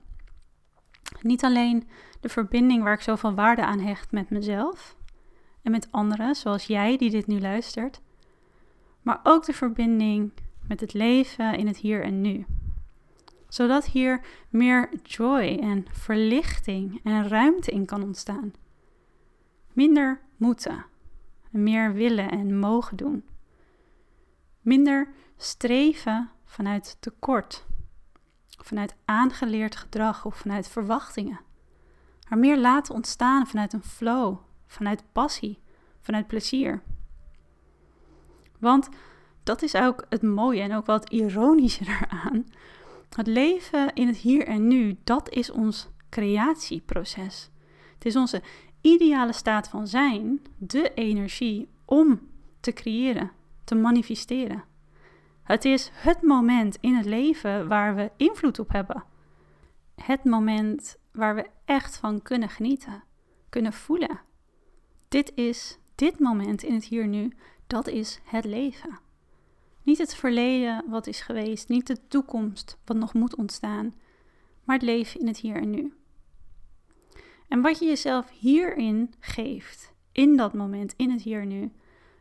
Niet 1.21 1.45
alleen 1.45 1.89
de 2.21 2.29
verbinding 2.29 2.83
waar 2.83 2.93
ik 2.93 3.01
zoveel 3.01 3.35
waarde 3.35 3.65
aan 3.65 3.81
hecht 3.81 4.13
met 4.13 4.31
mezelf 4.31 4.97
en 5.63 5.71
met 5.71 5.89
anderen, 5.93 6.35
zoals 6.35 6.67
jij 6.67 6.97
die 6.97 7.11
dit 7.11 7.27
nu 7.27 7.41
luistert, 7.41 8.01
maar 9.03 9.21
ook 9.23 9.45
de 9.45 9.53
verbinding 9.53 10.33
met 10.69 10.81
het 10.81 10.93
leven 10.93 11.59
in 11.59 11.67
het 11.67 11.77
hier 11.77 12.03
en 12.03 12.21
nu. 12.21 12.47
zodat 13.49 13.87
hier 13.87 14.21
meer 14.49 14.89
joy 15.03 15.59
en 15.61 15.87
verlichting 15.91 17.01
en 17.05 17.29
ruimte 17.29 17.71
in 17.71 17.87
kan 17.87 18.03
ontstaan. 18.03 18.53
Minder 19.73 20.21
moeten, 20.37 20.85
meer 21.51 21.93
willen 21.93 22.31
en 22.31 22.59
mogen 22.59 22.97
doen. 22.97 23.25
Minder 24.61 25.09
streven 25.37 26.31
vanuit 26.45 26.97
tekort, 27.01 27.67
vanuit 28.47 28.95
aangeleerd 29.05 29.77
gedrag 29.77 30.25
of 30.25 30.37
vanuit 30.37 30.69
verwachtingen. 30.69 31.41
Maar 32.29 32.39
meer 32.39 32.59
laten 32.59 32.95
ontstaan 32.95 33.47
vanuit 33.47 33.73
een 33.73 33.83
flow, 33.83 34.37
vanuit 34.67 35.05
passie, 35.13 35.59
vanuit 36.01 36.27
plezier. 36.27 36.83
Want 38.63 38.89
dat 39.43 39.63
is 39.63 39.75
ook 39.75 40.05
het 40.09 40.23
mooie 40.23 40.61
en 40.61 40.75
ook 40.75 40.87
wat 40.87 41.11
ironische 41.11 41.85
eraan. 42.11 42.47
Het 43.17 43.27
leven 43.27 43.95
in 43.95 44.07
het 44.07 44.17
hier 44.17 44.47
en 44.47 44.69
nu, 44.69 44.97
dat 45.05 45.31
is 45.31 45.51
ons 45.51 45.89
creatieproces. 46.09 47.51
Het 47.95 48.05
is 48.05 48.17
onze 48.17 48.43
ideale 48.81 49.33
staat 49.33 49.69
van 49.69 49.87
zijn, 49.87 50.41
de 50.59 50.95
energie 50.95 51.69
om 51.85 52.21
te 52.61 52.73
creëren, 52.73 53.31
te 53.65 53.75
manifesteren. 53.75 54.65
Het 55.43 55.65
is 55.65 55.91
het 55.93 56.23
moment 56.23 56.79
in 56.81 56.95
het 56.95 57.07
leven 57.07 57.69
waar 57.69 57.95
we 57.95 58.11
invloed 58.17 58.59
op 58.59 58.73
hebben. 58.73 59.05
Het 59.95 60.25
moment 60.25 60.97
waar 61.13 61.35
we 61.35 61.47
echt 61.65 61.97
van 61.97 62.23
kunnen 62.23 62.49
genieten, 62.49 63.03
kunnen 63.49 63.73
voelen. 63.73 64.21
Dit 65.09 65.33
is 65.35 65.79
dit 65.95 66.19
moment 66.19 66.63
in 66.63 66.75
het 66.75 66.85
hier 66.85 67.07
nu, 67.07 67.33
dat 67.73 67.87
is 67.87 68.21
het 68.25 68.45
leven. 68.45 68.99
Niet 69.83 69.99
het 69.99 70.15
verleden 70.15 70.85
wat 70.89 71.07
is 71.07 71.21
geweest, 71.21 71.69
niet 71.69 71.87
de 71.87 72.07
toekomst 72.09 72.79
wat 72.85 72.97
nog 72.97 73.15
moet 73.15 73.37
ontstaan, 73.37 73.95
maar 74.65 74.77
het 74.77 74.85
leven 74.85 75.21
in 75.21 75.27
het 75.27 75.37
hier 75.39 75.57
en 75.57 75.71
nu. 75.71 75.95
En 77.49 77.61
wat 77.61 77.79
je 77.79 77.85
jezelf 77.85 78.31
hierin 78.31 79.15
geeft, 79.19 79.93
in 80.13 80.37
dat 80.37 80.53
moment, 80.53 80.95
in 80.97 81.11
het 81.11 81.23
hier 81.23 81.41
en 81.41 81.49
nu, 81.49 81.73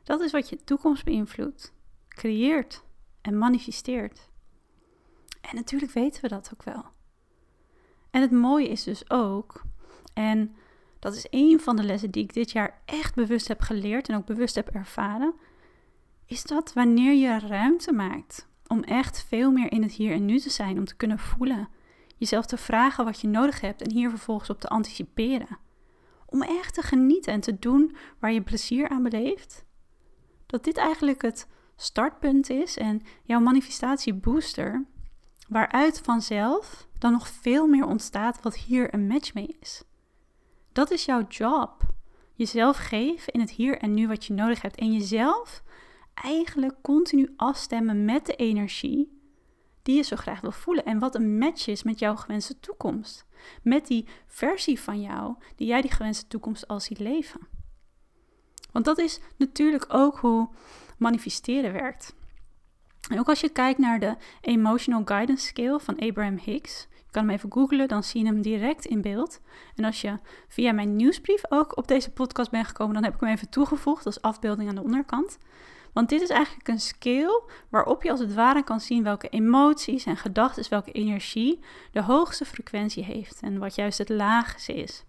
dat 0.03 0.21
is 0.21 0.31
wat 0.31 0.49
je 0.49 0.63
toekomst 0.63 1.03
beïnvloedt, 1.03 1.73
creëert 2.07 2.83
en 3.21 3.37
manifesteert. 3.37 4.29
En 5.41 5.55
natuurlijk 5.55 5.91
weten 5.91 6.21
we 6.21 6.27
dat 6.27 6.51
ook 6.53 6.63
wel. 6.63 6.85
En 8.11 8.21
het 8.21 8.31
mooie 8.31 8.69
is 8.69 8.83
dus 8.83 9.09
ook, 9.09 9.61
en 10.13 10.55
dat 11.01 11.15
is 11.15 11.27
een 11.29 11.59
van 11.59 11.75
de 11.75 11.83
lessen 11.83 12.11
die 12.11 12.23
ik 12.23 12.33
dit 12.33 12.51
jaar 12.51 12.81
echt 12.85 13.15
bewust 13.15 13.47
heb 13.47 13.61
geleerd 13.61 14.09
en 14.09 14.15
ook 14.15 14.25
bewust 14.25 14.55
heb 14.55 14.69
ervaren, 14.69 15.33
is 16.25 16.43
dat 16.43 16.73
wanneer 16.73 17.13
je 17.13 17.47
ruimte 17.47 17.91
maakt 17.91 18.47
om 18.67 18.83
echt 18.83 19.23
veel 19.27 19.51
meer 19.51 19.71
in 19.71 19.81
het 19.81 19.91
hier 19.91 20.13
en 20.13 20.25
nu 20.25 20.39
te 20.39 20.49
zijn, 20.49 20.77
om 20.77 20.85
te 20.85 20.95
kunnen 20.95 21.19
voelen, 21.19 21.69
jezelf 22.17 22.45
te 22.45 22.57
vragen 22.57 23.05
wat 23.05 23.21
je 23.21 23.27
nodig 23.27 23.61
hebt 23.61 23.81
en 23.81 23.91
hier 23.91 24.09
vervolgens 24.09 24.49
op 24.49 24.59
te 24.59 24.67
anticiperen. 24.67 25.57
Om 26.25 26.41
echt 26.41 26.73
te 26.73 26.81
genieten 26.81 27.33
en 27.33 27.39
te 27.39 27.59
doen 27.59 27.95
waar 28.19 28.31
je 28.31 28.41
plezier 28.41 28.89
aan 28.89 29.03
beleeft. 29.03 29.65
Dat 30.45 30.63
dit 30.63 30.77
eigenlijk 30.77 31.21
het 31.21 31.47
startpunt 31.75 32.49
is 32.49 32.77
en 32.77 33.01
jouw 33.23 33.39
manifestatiebooster, 33.39 34.85
waaruit 35.47 36.01
vanzelf 36.03 36.87
dan 36.97 37.11
nog 37.11 37.27
veel 37.27 37.67
meer 37.67 37.85
ontstaat 37.85 38.41
wat 38.41 38.55
hier 38.55 38.93
een 38.93 39.07
match 39.07 39.33
mee 39.33 39.57
is. 39.59 39.83
Dat 40.71 40.91
is 40.91 41.05
jouw 41.05 41.27
job. 41.27 41.83
Jezelf 42.33 42.77
geven 42.77 43.33
in 43.33 43.39
het 43.39 43.51
hier 43.51 43.77
en 43.77 43.93
nu 43.93 44.07
wat 44.07 44.25
je 44.25 44.33
nodig 44.33 44.61
hebt 44.61 44.75
en 44.75 44.93
jezelf 44.93 45.63
eigenlijk 46.13 46.75
continu 46.81 47.33
afstemmen 47.35 48.05
met 48.05 48.25
de 48.25 48.35
energie 48.35 49.19
die 49.83 49.95
je 49.95 50.01
zo 50.01 50.15
graag 50.15 50.41
wil 50.41 50.51
voelen. 50.51 50.85
En 50.85 50.99
wat 50.99 51.15
een 51.15 51.37
match 51.37 51.67
is 51.67 51.83
met 51.83 51.99
jouw 51.99 52.15
gewenste 52.15 52.59
toekomst. 52.59 53.25
Met 53.63 53.87
die 53.87 54.07
versie 54.27 54.79
van 54.79 55.01
jou 55.01 55.35
die 55.55 55.67
jij 55.67 55.81
die 55.81 55.91
gewenste 55.91 56.27
toekomst 56.27 56.67
al 56.67 56.79
ziet 56.79 56.99
leven. 56.99 57.47
Want 58.71 58.85
dat 58.85 58.97
is 58.97 59.19
natuurlijk 59.37 59.85
ook 59.87 60.17
hoe 60.17 60.49
manifesteren 60.97 61.73
werkt. 61.73 62.15
En 63.09 63.19
ook 63.19 63.29
als 63.29 63.39
je 63.41 63.49
kijkt 63.49 63.79
naar 63.79 63.99
de 63.99 64.15
Emotional 64.41 65.01
Guidance 65.05 65.45
Scale 65.45 65.79
van 65.79 65.99
Abraham 65.99 66.37
Hicks, 66.37 66.87
kan 67.11 67.23
hem 67.23 67.35
even 67.35 67.51
googlen, 67.51 67.87
dan 67.87 68.03
zie 68.03 68.21
je 68.21 68.27
hem 68.27 68.41
direct 68.41 68.85
in 68.85 69.01
beeld. 69.01 69.39
En 69.75 69.85
als 69.85 70.01
je 70.01 70.19
via 70.47 70.71
mijn 70.71 70.95
nieuwsbrief 70.95 71.41
ook 71.49 71.77
op 71.77 71.87
deze 71.87 72.11
podcast 72.11 72.51
bent 72.51 72.67
gekomen, 72.67 72.93
dan 72.93 73.03
heb 73.03 73.13
ik 73.13 73.19
hem 73.19 73.29
even 73.29 73.49
toegevoegd 73.49 74.05
als 74.05 74.21
afbeelding 74.21 74.69
aan 74.69 74.75
de 74.75 74.83
onderkant. 74.83 75.37
Want 75.93 76.09
dit 76.09 76.21
is 76.21 76.29
eigenlijk 76.29 76.67
een 76.67 76.79
scale 76.79 77.43
waarop 77.69 78.03
je 78.03 78.11
als 78.11 78.19
het 78.19 78.33
ware 78.33 78.63
kan 78.63 78.79
zien 78.79 79.03
welke 79.03 79.29
emoties 79.29 80.05
en 80.05 80.17
gedachten, 80.17 80.69
welke 80.69 80.91
energie 80.91 81.59
de 81.91 82.01
hoogste 82.01 82.45
frequentie 82.45 83.03
heeft 83.03 83.39
en 83.41 83.59
wat 83.59 83.75
juist 83.75 83.97
het 83.97 84.09
laagste 84.09 84.73
is. 84.73 85.05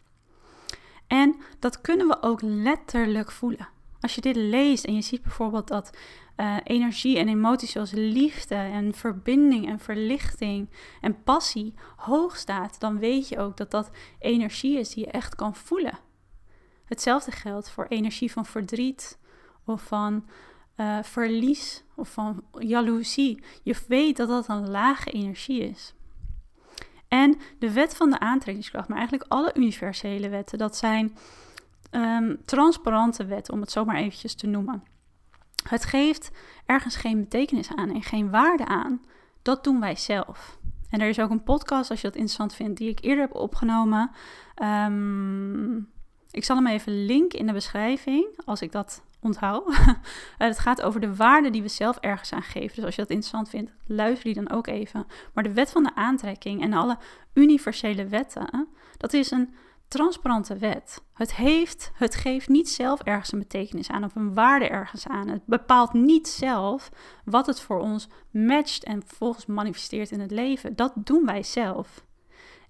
En 1.07 1.37
dat 1.59 1.81
kunnen 1.81 2.09
we 2.09 2.23
ook 2.23 2.43
letterlijk 2.43 3.31
voelen. 3.31 3.69
Als 4.03 4.15
je 4.15 4.21
dit 4.21 4.37
leest 4.37 4.85
en 4.85 4.95
je 4.95 5.01
ziet 5.01 5.23
bijvoorbeeld 5.23 5.69
dat 5.69 5.97
uh, 6.37 6.57
energie 6.65 7.19
en 7.19 7.29
emoties 7.29 7.71
zoals 7.71 7.91
liefde 7.91 8.55
en 8.55 8.95
verbinding 8.95 9.69
en 9.69 9.79
verlichting 9.79 10.71
en 11.01 11.23
passie 11.23 11.75
hoog 11.97 12.37
staat, 12.37 12.81
dan 12.81 12.99
weet 12.99 13.29
je 13.29 13.39
ook 13.39 13.57
dat 13.57 13.71
dat 13.71 13.91
energie 14.19 14.79
is 14.79 14.89
die 14.89 15.05
je 15.05 15.11
echt 15.11 15.35
kan 15.35 15.55
voelen. 15.55 15.99
Hetzelfde 16.85 17.31
geldt 17.31 17.71
voor 17.71 17.87
energie 17.89 18.33
van 18.33 18.47
verdriet 18.47 19.19
of 19.65 19.83
van 19.83 20.29
uh, 20.77 21.03
verlies 21.03 21.85
of 21.95 22.09
van 22.09 22.45
jaloezie. 22.59 23.43
Je 23.63 23.77
weet 23.89 24.17
dat 24.17 24.29
dat 24.29 24.49
een 24.49 24.71
lage 24.71 25.11
energie 25.11 25.69
is. 25.69 25.95
En 27.09 27.39
de 27.59 27.73
wet 27.73 27.97
van 27.97 28.11
de 28.11 28.19
aantrekkingskracht, 28.19 28.89
maar 28.89 28.99
eigenlijk 28.99 29.31
alle 29.31 29.55
universele 29.55 30.29
wetten, 30.29 30.59
dat 30.59 30.77
zijn 30.77 31.17
um, 31.93 32.41
transparante 32.45 33.25
wetten, 33.25 33.55
om 33.55 33.61
het 33.61 33.71
zo 33.71 33.85
maar 33.85 33.97
eventjes 33.97 34.35
te 34.35 34.47
noemen. 34.47 34.83
Het 35.69 35.85
geeft 35.85 36.31
ergens 36.67 36.97
geen 36.97 37.21
betekenis 37.21 37.75
aan 37.75 37.91
en 37.91 38.03
geen 38.03 38.31
waarde 38.31 38.67
aan. 38.67 39.03
Dat 39.43 39.65
doen 39.65 39.81
wij 39.81 39.97
zelf. 39.97 40.59
En 40.91 41.01
er 41.01 41.09
is 41.09 41.21
ook 41.21 41.31
een 41.31 41.43
podcast, 41.43 41.91
als 41.91 42.01
je 42.01 42.07
dat 42.07 42.17
interessant 42.17 42.55
vindt, 42.55 42.79
die 42.79 42.89
ik 42.89 43.05
eerder 43.05 43.25
heb 43.25 43.35
opgenomen. 43.35 44.11
Um, 44.63 45.91
ik 46.31 46.45
zal 46.45 46.57
hem 46.57 46.67
even 46.67 47.05
linken 47.05 47.39
in 47.39 47.47
de 47.47 47.53
beschrijving, 47.53 48.27
als 48.45 48.63
ik 48.63 48.73
dat 48.73 49.03
onthoud. 49.21 49.65
Eh, 50.39 50.49
het 50.49 50.59
gaat 50.59 50.83
over 50.83 51.01
de 51.01 51.17
waarde 51.17 51.51
die 51.51 51.63
we 51.63 51.69
zelf 51.69 51.97
ergens 51.97 52.33
aan 52.33 52.43
geven. 52.43 52.75
Dus 52.75 52.85
als 52.85 52.95
je 52.95 53.01
dat 53.01 53.11
interessant 53.11 53.49
vindt, 53.49 53.73
luister 53.87 54.25
die 54.25 54.43
dan 54.43 54.57
ook 54.57 54.67
even. 54.67 55.07
Maar 55.35 55.45
de 55.45 55.53
wet 55.53 55.71
van 55.71 55.83
de 55.83 55.95
aantrekking 55.95 56.63
en 56.63 56.73
alle 56.73 56.99
universele 57.35 58.07
wetten, 58.07 58.69
dat 58.97 59.13
is 59.13 59.31
een 59.31 59.55
transparante 59.93 60.57
wet. 60.57 61.03
Het, 61.13 61.35
heeft, 61.35 61.91
het 61.95 62.15
geeft 62.15 62.49
niet 62.49 62.69
zelf 62.69 63.01
ergens 63.01 63.33
een 63.33 63.39
betekenis 63.39 63.91
aan 63.91 64.05
of 64.05 64.15
een 64.15 64.35
waarde 64.35 64.69
ergens 64.69 65.09
aan. 65.09 65.29
Het 65.29 65.47
bepaalt 65.47 65.93
niet 65.93 66.29
zelf 66.29 66.89
wat 67.25 67.47
het 67.47 67.61
voor 67.61 67.81
ons 67.81 68.09
matcht 68.31 68.85
en 68.85 69.03
vervolgens 69.07 69.47
manifesteert 69.47 70.11
in 70.11 70.21
het 70.21 70.31
leven. 70.31 70.77
Dat 70.77 70.93
doen 70.95 71.27
wij 71.27 71.43
zelf. 71.43 72.05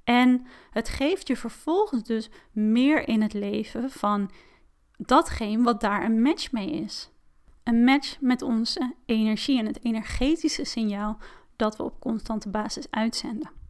En 0.04 0.46
het 0.70 0.88
geeft 0.88 1.26
je 1.26 1.36
vervolgens 1.36 2.02
dus 2.02 2.30
meer 2.52 3.08
in 3.08 3.22
het 3.22 3.32
leven 3.32 3.90
van 3.90 4.30
datgene 4.96 5.62
wat 5.62 5.80
daar 5.80 6.04
een 6.04 6.22
match 6.22 6.52
mee 6.52 6.70
is. 6.70 7.10
Een 7.62 7.84
match 7.84 8.20
met 8.20 8.42
onze 8.42 8.94
energie 9.06 9.58
en 9.58 9.66
het 9.66 9.84
energetische 9.84 10.64
signaal 10.64 11.18
dat 11.56 11.76
we 11.76 11.82
op 11.82 12.00
constante 12.00 12.48
basis 12.48 12.90
uitzenden. 12.90 13.61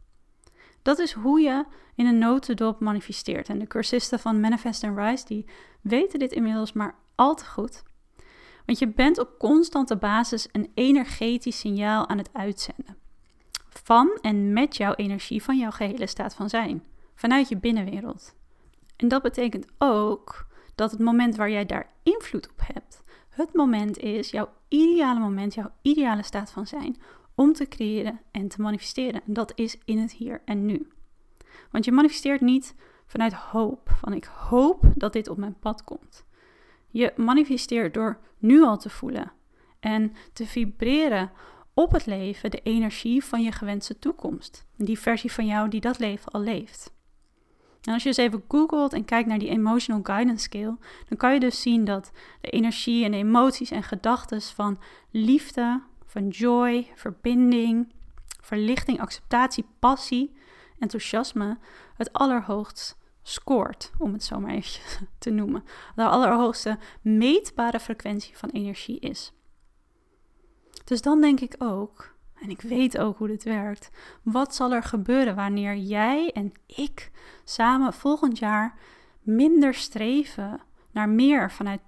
Dat 0.83 0.99
is 0.99 1.11
hoe 1.11 1.39
je 1.39 1.65
in 1.95 2.05
een 2.05 2.17
notendop 2.17 2.79
manifesteert. 2.79 3.49
En 3.49 3.59
de 3.59 3.67
cursisten 3.67 4.19
van 4.19 4.39
Manifest 4.39 4.83
and 4.83 4.97
Rise 4.97 5.25
die 5.25 5.45
weten 5.81 6.19
dit 6.19 6.31
inmiddels 6.31 6.73
maar 6.73 6.95
al 7.15 7.35
te 7.35 7.45
goed. 7.45 7.83
Want 8.65 8.79
je 8.79 8.87
bent 8.87 9.19
op 9.19 9.39
constante 9.39 9.95
basis 9.95 10.47
een 10.51 10.71
energetisch 10.73 11.59
signaal 11.59 12.07
aan 12.07 12.17
het 12.17 12.29
uitzenden. 12.33 12.97
Van 13.69 14.17
en 14.21 14.53
met 14.53 14.77
jouw 14.77 14.93
energie 14.93 15.43
van 15.43 15.57
jouw 15.57 15.71
gehele 15.71 16.07
staat 16.07 16.35
van 16.35 16.49
zijn. 16.49 16.83
Vanuit 17.15 17.49
je 17.49 17.57
binnenwereld. 17.57 18.35
En 18.95 19.07
dat 19.07 19.21
betekent 19.21 19.65
ook 19.77 20.47
dat 20.75 20.91
het 20.91 20.99
moment 20.99 21.35
waar 21.35 21.49
jij 21.49 21.65
daar 21.65 21.89
invloed 22.03 22.49
op 22.49 22.61
hebt, 22.73 23.03
het 23.29 23.53
moment 23.53 23.97
is, 23.97 24.29
jouw 24.29 24.49
ideale 24.67 25.19
moment, 25.19 25.53
jouw 25.53 25.71
ideale 25.81 26.23
staat 26.23 26.51
van 26.51 26.67
zijn, 26.67 26.97
om 27.35 27.53
te 27.53 27.67
creëren 27.67 28.19
en 28.31 28.47
te 28.47 28.61
manifesteren. 28.61 29.21
En 29.25 29.33
dat 29.33 29.51
is 29.55 29.77
in 29.85 29.97
het 29.97 30.11
hier 30.11 30.41
en 30.45 30.65
nu. 30.65 30.87
Want 31.71 31.85
je 31.85 31.91
manifesteert 31.91 32.41
niet 32.41 32.75
vanuit 33.05 33.33
hoop, 33.33 33.89
van 33.99 34.13
ik 34.13 34.23
hoop 34.23 34.83
dat 34.95 35.13
dit 35.13 35.27
op 35.27 35.37
mijn 35.37 35.59
pad 35.59 35.83
komt. 35.83 36.25
Je 36.89 37.13
manifesteert 37.15 37.93
door 37.93 38.19
nu 38.37 38.63
al 38.63 38.77
te 38.77 38.89
voelen 38.89 39.31
en 39.79 40.13
te 40.33 40.45
vibreren 40.45 41.31
op 41.73 41.91
het 41.91 42.05
leven, 42.05 42.51
de 42.51 42.61
energie 42.63 43.23
van 43.23 43.43
je 43.43 43.51
gewenste 43.51 43.99
toekomst. 43.99 44.65
Die 44.77 44.99
versie 44.99 45.31
van 45.31 45.45
jou 45.45 45.69
die 45.69 45.81
dat 45.81 45.99
leven 45.99 46.31
al 46.31 46.41
leeft. 46.41 46.93
En 47.81 47.93
als 47.93 48.03
je 48.03 48.07
eens 48.07 48.17
even 48.17 48.43
googelt 48.47 48.93
en 48.93 49.05
kijkt 49.05 49.27
naar 49.27 49.39
die 49.39 49.49
Emotional 49.49 50.01
Guidance 50.03 50.43
Scale, 50.43 50.77
dan 51.07 51.17
kan 51.17 51.33
je 51.33 51.39
dus 51.39 51.61
zien 51.61 51.85
dat 51.85 52.11
de 52.41 52.49
energie 52.49 53.05
en 53.05 53.11
de 53.11 53.17
emoties 53.17 53.71
en 53.71 53.83
gedachten 53.83 54.41
van 54.41 54.79
liefde, 55.11 55.81
van 56.13 56.27
joy, 56.27 56.91
verbinding, 56.95 57.93
verlichting, 58.41 58.99
acceptatie, 58.99 59.65
passie, 59.79 60.35
enthousiasme 60.79 61.57
het 61.95 62.13
allerhoogst 62.13 62.97
scoort, 63.21 63.91
om 63.97 64.13
het 64.13 64.23
zo 64.23 64.39
maar 64.39 64.53
even 64.53 65.07
te 65.17 65.29
noemen. 65.29 65.63
De 65.95 66.03
allerhoogste 66.03 66.77
meetbare 67.01 67.79
frequentie 67.79 68.37
van 68.37 68.49
energie 68.49 68.99
is. 68.99 69.33
Dus 70.83 71.01
dan 71.01 71.21
denk 71.21 71.39
ik 71.39 71.55
ook, 71.57 72.15
en 72.33 72.49
ik 72.49 72.61
weet 72.61 72.97
ook 72.97 73.17
hoe 73.17 73.27
dit 73.27 73.43
werkt, 73.43 73.89
wat 74.23 74.55
zal 74.55 74.73
er 74.73 74.83
gebeuren 74.83 75.35
wanneer 75.35 75.75
jij 75.75 76.31
en 76.31 76.51
ik 76.65 77.11
samen 77.43 77.93
volgend 77.93 78.37
jaar 78.39 78.77
minder 79.21 79.73
streven 79.73 80.61
naar 80.91 81.09
meer 81.09 81.51
vanuit 81.51 81.81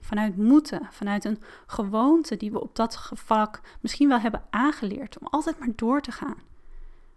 vanuit 0.00 0.36
moeten, 0.36 0.88
vanuit 0.90 1.24
een 1.24 1.42
gewoonte 1.66 2.36
die 2.36 2.50
we 2.50 2.60
op 2.60 2.76
dat 2.76 3.10
vlak 3.12 3.60
misschien 3.80 4.08
wel 4.08 4.18
hebben 4.18 4.42
aangeleerd 4.50 5.18
om 5.18 5.26
altijd 5.26 5.58
maar 5.58 5.72
door 5.76 6.00
te 6.00 6.12
gaan. 6.12 6.36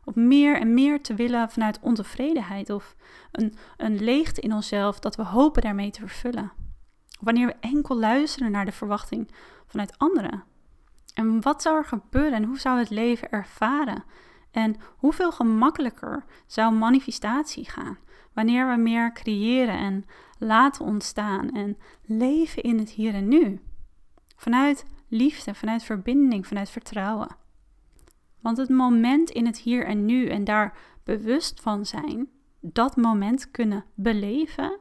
Op 0.03 0.15
meer 0.15 0.59
en 0.59 0.73
meer 0.73 1.01
te 1.01 1.13
willen 1.13 1.49
vanuit 1.49 1.79
ontevredenheid 1.81 2.69
of 2.69 2.95
een, 3.31 3.55
een 3.77 4.03
leegte 4.03 4.41
in 4.41 4.53
onszelf 4.53 4.99
dat 4.99 5.15
we 5.15 5.23
hopen 5.23 5.61
daarmee 5.61 5.91
te 5.91 5.99
vervullen. 5.99 6.51
Wanneer 7.19 7.47
we 7.47 7.55
enkel 7.59 7.99
luisteren 7.99 8.51
naar 8.51 8.65
de 8.65 8.71
verwachting 8.71 9.31
vanuit 9.67 9.97
anderen. 9.97 10.43
En 11.13 11.41
wat 11.41 11.61
zou 11.61 11.77
er 11.77 11.85
gebeuren 11.85 12.33
en 12.33 12.43
hoe 12.43 12.59
zou 12.59 12.79
het 12.79 12.89
leven 12.89 13.31
ervaren? 13.31 14.03
En 14.51 14.75
hoeveel 14.97 15.31
gemakkelijker 15.31 16.23
zou 16.47 16.73
manifestatie 16.73 17.69
gaan 17.69 17.97
wanneer 18.33 18.69
we 18.69 18.75
meer 18.75 19.11
creëren 19.11 19.77
en 19.77 20.05
laten 20.37 20.85
ontstaan 20.85 21.51
en 21.51 21.77
leven 22.01 22.63
in 22.63 22.79
het 22.79 22.89
hier 22.89 23.13
en 23.13 23.27
nu? 23.27 23.61
Vanuit 24.35 24.85
liefde, 25.07 25.55
vanuit 25.55 25.83
verbinding, 25.83 26.47
vanuit 26.47 26.69
vertrouwen. 26.69 27.35
Want 28.39 28.57
het 28.57 28.69
moment 28.69 29.29
in 29.29 29.45
het 29.45 29.57
hier 29.57 29.85
en 29.85 30.05
nu 30.05 30.27
en 30.27 30.43
daar 30.43 30.77
bewust 31.03 31.61
van 31.61 31.85
zijn, 31.85 32.29
dat 32.59 32.95
moment 32.95 33.51
kunnen 33.51 33.85
beleven, 33.95 34.79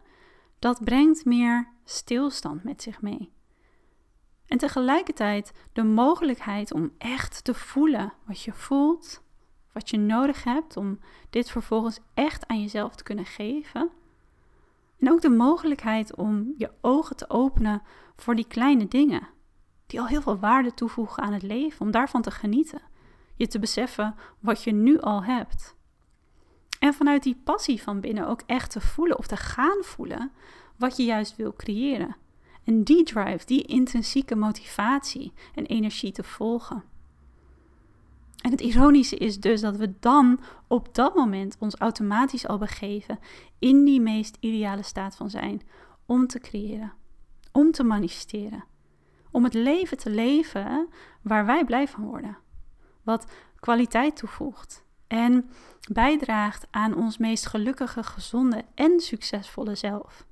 dat 0.59 0.85
brengt 0.85 1.25
meer 1.25 1.69
stilstand 1.85 2.65
met 2.65 2.83
zich 2.83 3.03
mee. 3.03 3.33
En 4.47 4.59
tegelijkertijd 4.59 5.53
de 5.73 5.83
mogelijkheid 5.83 6.73
om 6.73 6.93
echt 6.99 7.45
te 7.45 7.55
voelen 7.55 8.13
wat 8.27 8.43
je 8.43 8.53
voelt, 8.53 9.23
wat 9.73 9.91
je 9.91 9.99
nodig 9.99 10.45
hebt 10.45 10.77
om 10.77 10.99
dit 11.31 11.51
vervolgens 11.51 12.01
echt 12.15 12.47
aan 12.47 12.61
jezelf 12.61 12.95
te 12.95 13.03
kunnen 13.03 13.25
geven. 13.25 13.91
En 14.99 15.11
ook 15.11 15.21
de 15.21 15.31
mogelijkheid 15.31 16.15
om 16.15 16.55
je 16.57 16.71
ogen 16.81 17.17
te 17.17 17.31
openen 17.31 17.83
voor 18.17 18.35
die 18.35 18.47
kleine 18.47 18.89
dingen, 18.89 19.29
die 19.87 20.01
al 20.01 20.07
heel 20.07 20.23
veel 20.23 20.39
waarde 20.39 20.75
toevoegen 20.75 21.23
aan 21.23 21.33
het 21.33 21.43
leven, 21.43 21.81
om 21.81 21.91
daarvan 21.91 22.23
te 22.23 22.31
genieten. 22.31 22.83
Je 23.37 23.47
te 23.47 23.59
beseffen 23.59 24.15
wat 24.41 24.63
je 24.63 24.73
nu 24.73 25.01
al 25.01 25.25
hebt. 25.25 25.77
En 26.79 26.95
vanuit 26.95 27.23
die 27.23 27.41
passie 27.45 27.83
van 27.83 28.01
binnen 28.01 28.29
ook 28.29 28.43
echt 28.47 28.71
te 28.71 28.81
voelen 28.81 29.19
of 29.19 29.27
te 29.27 29.37
gaan 29.37 29.83
voelen 29.83 30.33
wat 30.77 30.97
je 30.97 31.05
juist 31.05 31.37
wil 31.37 31.53
creëren. 31.53 32.17
En 32.65 32.83
die 32.83 33.05
drive, 33.05 33.47
die 33.47 33.63
intrinsieke 33.63 34.37
motivatie 34.37 35.33
en 35.55 35.67
energie 35.67 36.13
te 36.13 36.23
volgen. 36.23 36.85
En 38.43 38.51
het 38.51 38.61
ironische 38.61 39.17
is 39.17 39.41
dus 39.41 39.61
dat 39.61 39.77
we 39.77 39.95
dan 40.01 40.41
op 40.67 40.95
dat 40.95 41.15
moment 41.15 41.57
ons 41.59 41.77
automatisch 41.77 42.47
al 42.47 42.59
begeven 42.59 43.19
in 43.59 43.85
die 43.85 44.01
meest 44.01 44.37
ideale 44.41 44.83
staat 44.83 45.17
van 45.17 45.31
zijn. 45.31 45.63
Om 46.07 46.27
te 46.27 46.39
creëren, 46.39 46.93
om 47.53 47.71
te 47.71 47.83
manifesteren, 47.83 48.65
om 49.31 49.45
het 49.45 49.55
leven 49.55 49.99
te 49.99 50.11
leven 50.11 50.89
waar 51.23 51.47
wij 51.47 51.65
blij 51.65 51.89
van 51.89 52.05
worden, 52.05 52.39
wat 53.03 53.27
kwaliteit 53.61 54.17
toevoegt 54.17 54.85
en 55.07 55.51
bijdraagt 55.93 56.67
aan 56.71 56.95
ons 56.95 57.19
meest 57.19 57.47
gelukkige, 57.47 58.03
gezonde 58.03 58.65
en 58.75 59.01
succesvolle 59.01 59.75
zelf. 59.75 60.27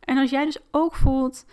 En 0.00 0.18
als 0.18 0.30
jij 0.30 0.44
dus 0.44 0.58
ook 0.70 0.94
voelt, 0.94 1.44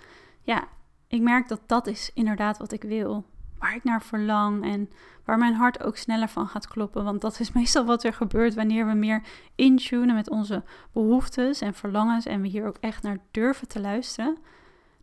ja, 0.41 0.67
ik 1.07 1.21
merk 1.21 1.47
dat 1.47 1.61
dat 1.65 1.87
is 1.87 2.11
inderdaad 2.13 2.57
wat 2.57 2.71
ik 2.71 2.83
wil, 2.83 3.25
waar 3.61 3.75
ik 3.75 3.83
naar 3.83 4.01
verlang 4.01 4.63
en 4.63 4.89
waar 5.25 5.37
mijn 5.37 5.53
hart 5.53 5.83
ook 5.83 5.97
sneller 5.97 6.27
van 6.27 6.47
gaat 6.47 6.67
kloppen. 6.67 7.03
Want 7.03 7.21
dat 7.21 7.39
is 7.39 7.51
meestal 7.61 7.85
wat 7.85 8.03
er 8.03 8.13
gebeurt 8.13 8.53
wanneer 8.53 8.87
we 8.87 8.93
meer 8.93 9.23
intunen 9.55 10.15
met 10.15 10.29
onze 10.29 10.63
behoeftes 10.91 11.61
en 11.61 11.73
verlangens 11.73 12.25
en 12.25 12.41
we 12.41 12.47
hier 12.47 12.67
ook 12.67 12.77
echt 12.79 13.03
naar 13.03 13.17
durven 13.31 13.67
te 13.67 13.79
luisteren. 13.79 14.37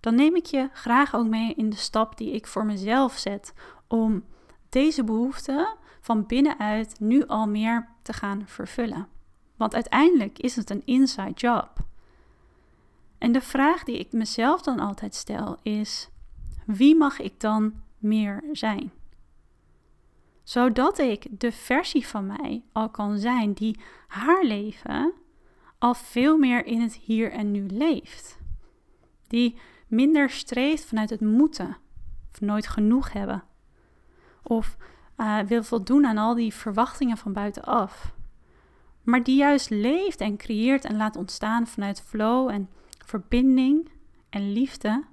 Dan 0.00 0.14
neem 0.14 0.36
ik 0.36 0.46
je 0.46 0.68
graag 0.72 1.14
ook 1.14 1.26
mee 1.26 1.54
in 1.54 1.70
de 1.70 1.76
stap 1.76 2.16
die 2.16 2.32
ik 2.32 2.46
voor 2.46 2.66
mezelf 2.66 3.18
zet 3.18 3.54
om 3.86 4.24
deze 4.68 5.04
behoeften 5.04 5.76
van 6.00 6.26
binnenuit 6.26 7.00
nu 7.00 7.26
al 7.26 7.48
meer 7.48 7.88
te 8.02 8.12
gaan 8.12 8.42
vervullen. 8.46 9.08
Want 9.56 9.74
uiteindelijk 9.74 10.38
is 10.38 10.56
het 10.56 10.70
een 10.70 10.82
inside 10.84 11.32
job. 11.32 11.72
En 13.18 13.32
de 13.32 13.40
vraag 13.40 13.84
die 13.84 13.98
ik 13.98 14.12
mezelf 14.12 14.62
dan 14.62 14.80
altijd 14.80 15.14
stel 15.14 15.58
is: 15.62 16.10
wie 16.66 16.96
mag 16.96 17.18
ik 17.18 17.40
dan 17.40 17.72
meer 17.98 18.44
zijn? 18.52 18.92
Zodat 20.42 20.98
ik 20.98 21.26
de 21.30 21.52
versie 21.52 22.06
van 22.06 22.26
mij 22.26 22.62
al 22.72 22.90
kan 22.90 23.18
zijn 23.18 23.52
die 23.52 23.80
haar 24.06 24.44
leven 24.44 25.12
al 25.78 25.94
veel 25.94 26.38
meer 26.38 26.66
in 26.66 26.80
het 26.80 26.94
hier 26.94 27.32
en 27.32 27.50
nu 27.50 27.66
leeft. 27.66 28.38
Die 29.26 29.58
minder 29.86 30.30
streeft 30.30 30.84
vanuit 30.84 31.10
het 31.10 31.20
moeten 31.20 31.76
of 32.32 32.40
nooit 32.40 32.66
genoeg 32.66 33.12
hebben. 33.12 33.44
Of 34.42 34.76
uh, 35.16 35.38
wil 35.38 35.62
voldoen 35.62 36.06
aan 36.06 36.18
al 36.18 36.34
die 36.34 36.54
verwachtingen 36.54 37.16
van 37.16 37.32
buitenaf. 37.32 38.14
Maar 39.02 39.22
die 39.22 39.36
juist 39.36 39.70
leeft 39.70 40.20
en 40.20 40.36
creëert 40.36 40.84
en 40.84 40.96
laat 40.96 41.16
ontstaan 41.16 41.66
vanuit 41.66 42.02
flow 42.02 42.48
en 42.48 42.68
verbinding 43.04 43.88
en 44.30 44.52
liefde. 44.52 45.04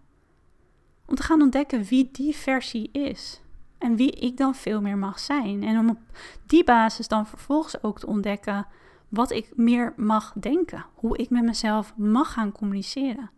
Om 1.05 1.15
te 1.15 1.23
gaan 1.23 1.41
ontdekken 1.41 1.83
wie 1.83 2.09
die 2.11 2.35
versie 2.35 2.91
is. 2.91 3.41
En 3.77 3.95
wie 3.95 4.11
ik 4.11 4.37
dan 4.37 4.55
veel 4.55 4.81
meer 4.81 4.97
mag 4.97 5.19
zijn. 5.19 5.63
En 5.63 5.79
om 5.79 5.89
op 5.89 5.99
die 6.45 6.63
basis 6.63 7.07
dan 7.07 7.27
vervolgens 7.27 7.83
ook 7.83 7.99
te 7.99 8.07
ontdekken 8.07 8.67
wat 9.09 9.31
ik 9.31 9.51
meer 9.55 9.93
mag 9.95 10.33
denken. 10.35 10.85
Hoe 10.93 11.17
ik 11.17 11.29
met 11.29 11.43
mezelf 11.43 11.93
mag 11.97 12.33
gaan 12.33 12.51
communiceren. 12.51 13.29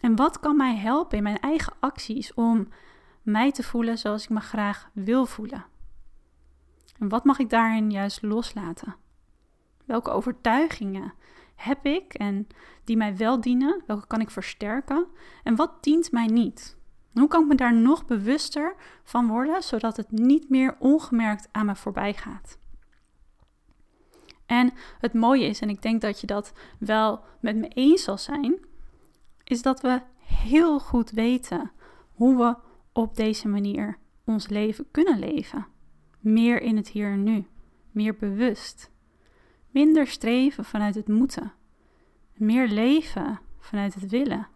En 0.00 0.16
wat 0.16 0.40
kan 0.40 0.56
mij 0.56 0.76
helpen 0.76 1.16
in 1.16 1.22
mijn 1.22 1.40
eigen 1.40 1.72
acties 1.80 2.34
om 2.34 2.68
mij 3.22 3.52
te 3.52 3.62
voelen 3.62 3.98
zoals 3.98 4.22
ik 4.22 4.30
me 4.30 4.40
graag 4.40 4.90
wil 4.92 5.26
voelen? 5.26 5.64
En 6.98 7.08
wat 7.08 7.24
mag 7.24 7.38
ik 7.38 7.50
daarin 7.50 7.90
juist 7.90 8.22
loslaten? 8.22 8.96
Welke 9.84 10.10
overtuigingen 10.10 11.12
heb 11.58 11.86
ik 11.86 12.14
en 12.14 12.46
die 12.84 12.96
mij 12.96 13.16
wel 13.16 13.40
dienen? 13.40 13.82
Welke 13.86 14.06
kan 14.06 14.20
ik 14.20 14.30
versterken? 14.30 15.06
En 15.42 15.56
wat 15.56 15.82
dient 15.82 16.12
mij 16.12 16.26
niet? 16.26 16.76
hoe 17.12 17.28
kan 17.28 17.42
ik 17.42 17.48
me 17.48 17.54
daar 17.54 17.74
nog 17.74 18.06
bewuster 18.06 18.74
van 19.02 19.26
worden, 19.26 19.62
zodat 19.62 19.96
het 19.96 20.10
niet 20.10 20.48
meer 20.48 20.76
ongemerkt 20.78 21.48
aan 21.52 21.66
me 21.66 21.76
voorbij 21.76 22.14
gaat? 22.14 22.58
En 24.46 24.72
het 24.98 25.12
mooie 25.14 25.44
is, 25.44 25.60
en 25.60 25.68
ik 25.68 25.82
denk 25.82 26.00
dat 26.00 26.20
je 26.20 26.26
dat 26.26 26.52
wel 26.78 27.24
met 27.40 27.56
me 27.56 27.68
eens 27.68 28.02
zal 28.02 28.18
zijn, 28.18 28.58
is 29.44 29.62
dat 29.62 29.80
we 29.80 30.02
heel 30.18 30.80
goed 30.80 31.10
weten 31.10 31.70
hoe 32.12 32.36
we 32.36 32.56
op 32.92 33.16
deze 33.16 33.48
manier 33.48 33.98
ons 34.24 34.48
leven 34.48 34.90
kunnen 34.90 35.18
leven. 35.18 35.66
Meer 36.20 36.62
in 36.62 36.76
het 36.76 36.88
hier 36.88 37.10
en 37.10 37.22
nu, 37.22 37.46
meer 37.90 38.16
bewust. 38.16 38.90
Minder 39.78 40.06
streven 40.06 40.64
vanuit 40.64 40.94
het 40.94 41.08
moeten. 41.08 41.52
Meer 42.34 42.68
leven 42.68 43.40
vanuit 43.58 43.94
het 43.94 44.10
willen. 44.10 44.48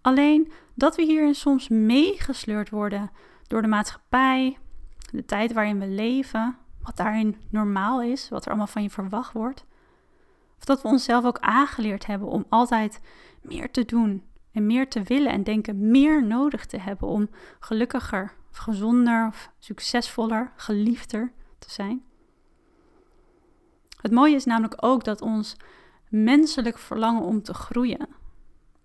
Alleen 0.00 0.52
dat 0.74 0.96
we 0.96 1.02
hierin 1.02 1.34
soms 1.34 1.68
meegesleurd 1.68 2.70
worden 2.70 3.10
door 3.46 3.62
de 3.62 3.68
maatschappij, 3.68 4.58
de 5.10 5.24
tijd 5.24 5.52
waarin 5.52 5.78
we 5.78 5.86
leven, 5.86 6.56
wat 6.82 6.96
daarin 6.96 7.36
normaal 7.50 8.02
is, 8.02 8.28
wat 8.28 8.42
er 8.42 8.48
allemaal 8.48 8.66
van 8.66 8.82
je 8.82 8.90
verwacht 8.90 9.32
wordt. 9.32 9.64
Of 10.58 10.64
dat 10.64 10.82
we 10.82 10.88
onszelf 10.88 11.24
ook 11.24 11.38
aangeleerd 11.38 12.06
hebben 12.06 12.28
om 12.28 12.46
altijd 12.48 13.00
meer 13.42 13.70
te 13.70 13.84
doen 13.84 14.22
en 14.52 14.66
meer 14.66 14.88
te 14.88 15.02
willen 15.02 15.32
en 15.32 15.44
denken 15.44 15.90
meer 15.90 16.26
nodig 16.26 16.66
te 16.66 16.78
hebben 16.78 17.08
om 17.08 17.28
gelukkiger, 17.60 18.32
gezonder, 18.50 19.26
of 19.26 19.50
succesvoller, 19.58 20.52
geliefder 20.56 21.32
te 21.58 21.70
zijn. 21.70 22.10
Het 24.02 24.12
mooie 24.12 24.34
is 24.34 24.44
namelijk 24.44 24.84
ook 24.84 25.04
dat 25.04 25.20
ons 25.20 25.56
menselijk 26.08 26.78
verlangen 26.78 27.22
om 27.22 27.42
te 27.42 27.54
groeien, 27.54 28.08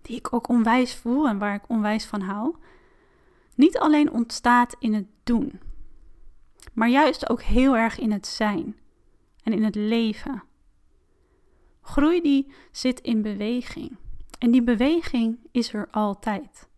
die 0.02 0.16
ik 0.16 0.32
ook 0.32 0.48
onwijs 0.48 0.94
voel 0.94 1.28
en 1.28 1.38
waar 1.38 1.54
ik 1.54 1.68
onwijs 1.68 2.04
van 2.04 2.20
hou, 2.20 2.54
niet 3.54 3.78
alleen 3.78 4.12
ontstaat 4.12 4.76
in 4.78 4.94
het 4.94 5.06
doen, 5.24 5.60
maar 6.72 6.88
juist 6.88 7.30
ook 7.30 7.42
heel 7.42 7.76
erg 7.76 7.98
in 7.98 8.12
het 8.12 8.26
zijn 8.26 8.76
en 9.42 9.52
in 9.52 9.64
het 9.64 9.74
leven. 9.74 10.42
Groei 11.80 12.20
die 12.20 12.52
zit 12.72 13.00
in 13.00 13.22
beweging. 13.22 13.96
En 14.38 14.50
die 14.50 14.62
beweging 14.62 15.38
is 15.52 15.72
er 15.72 15.88
altijd. 15.90 16.68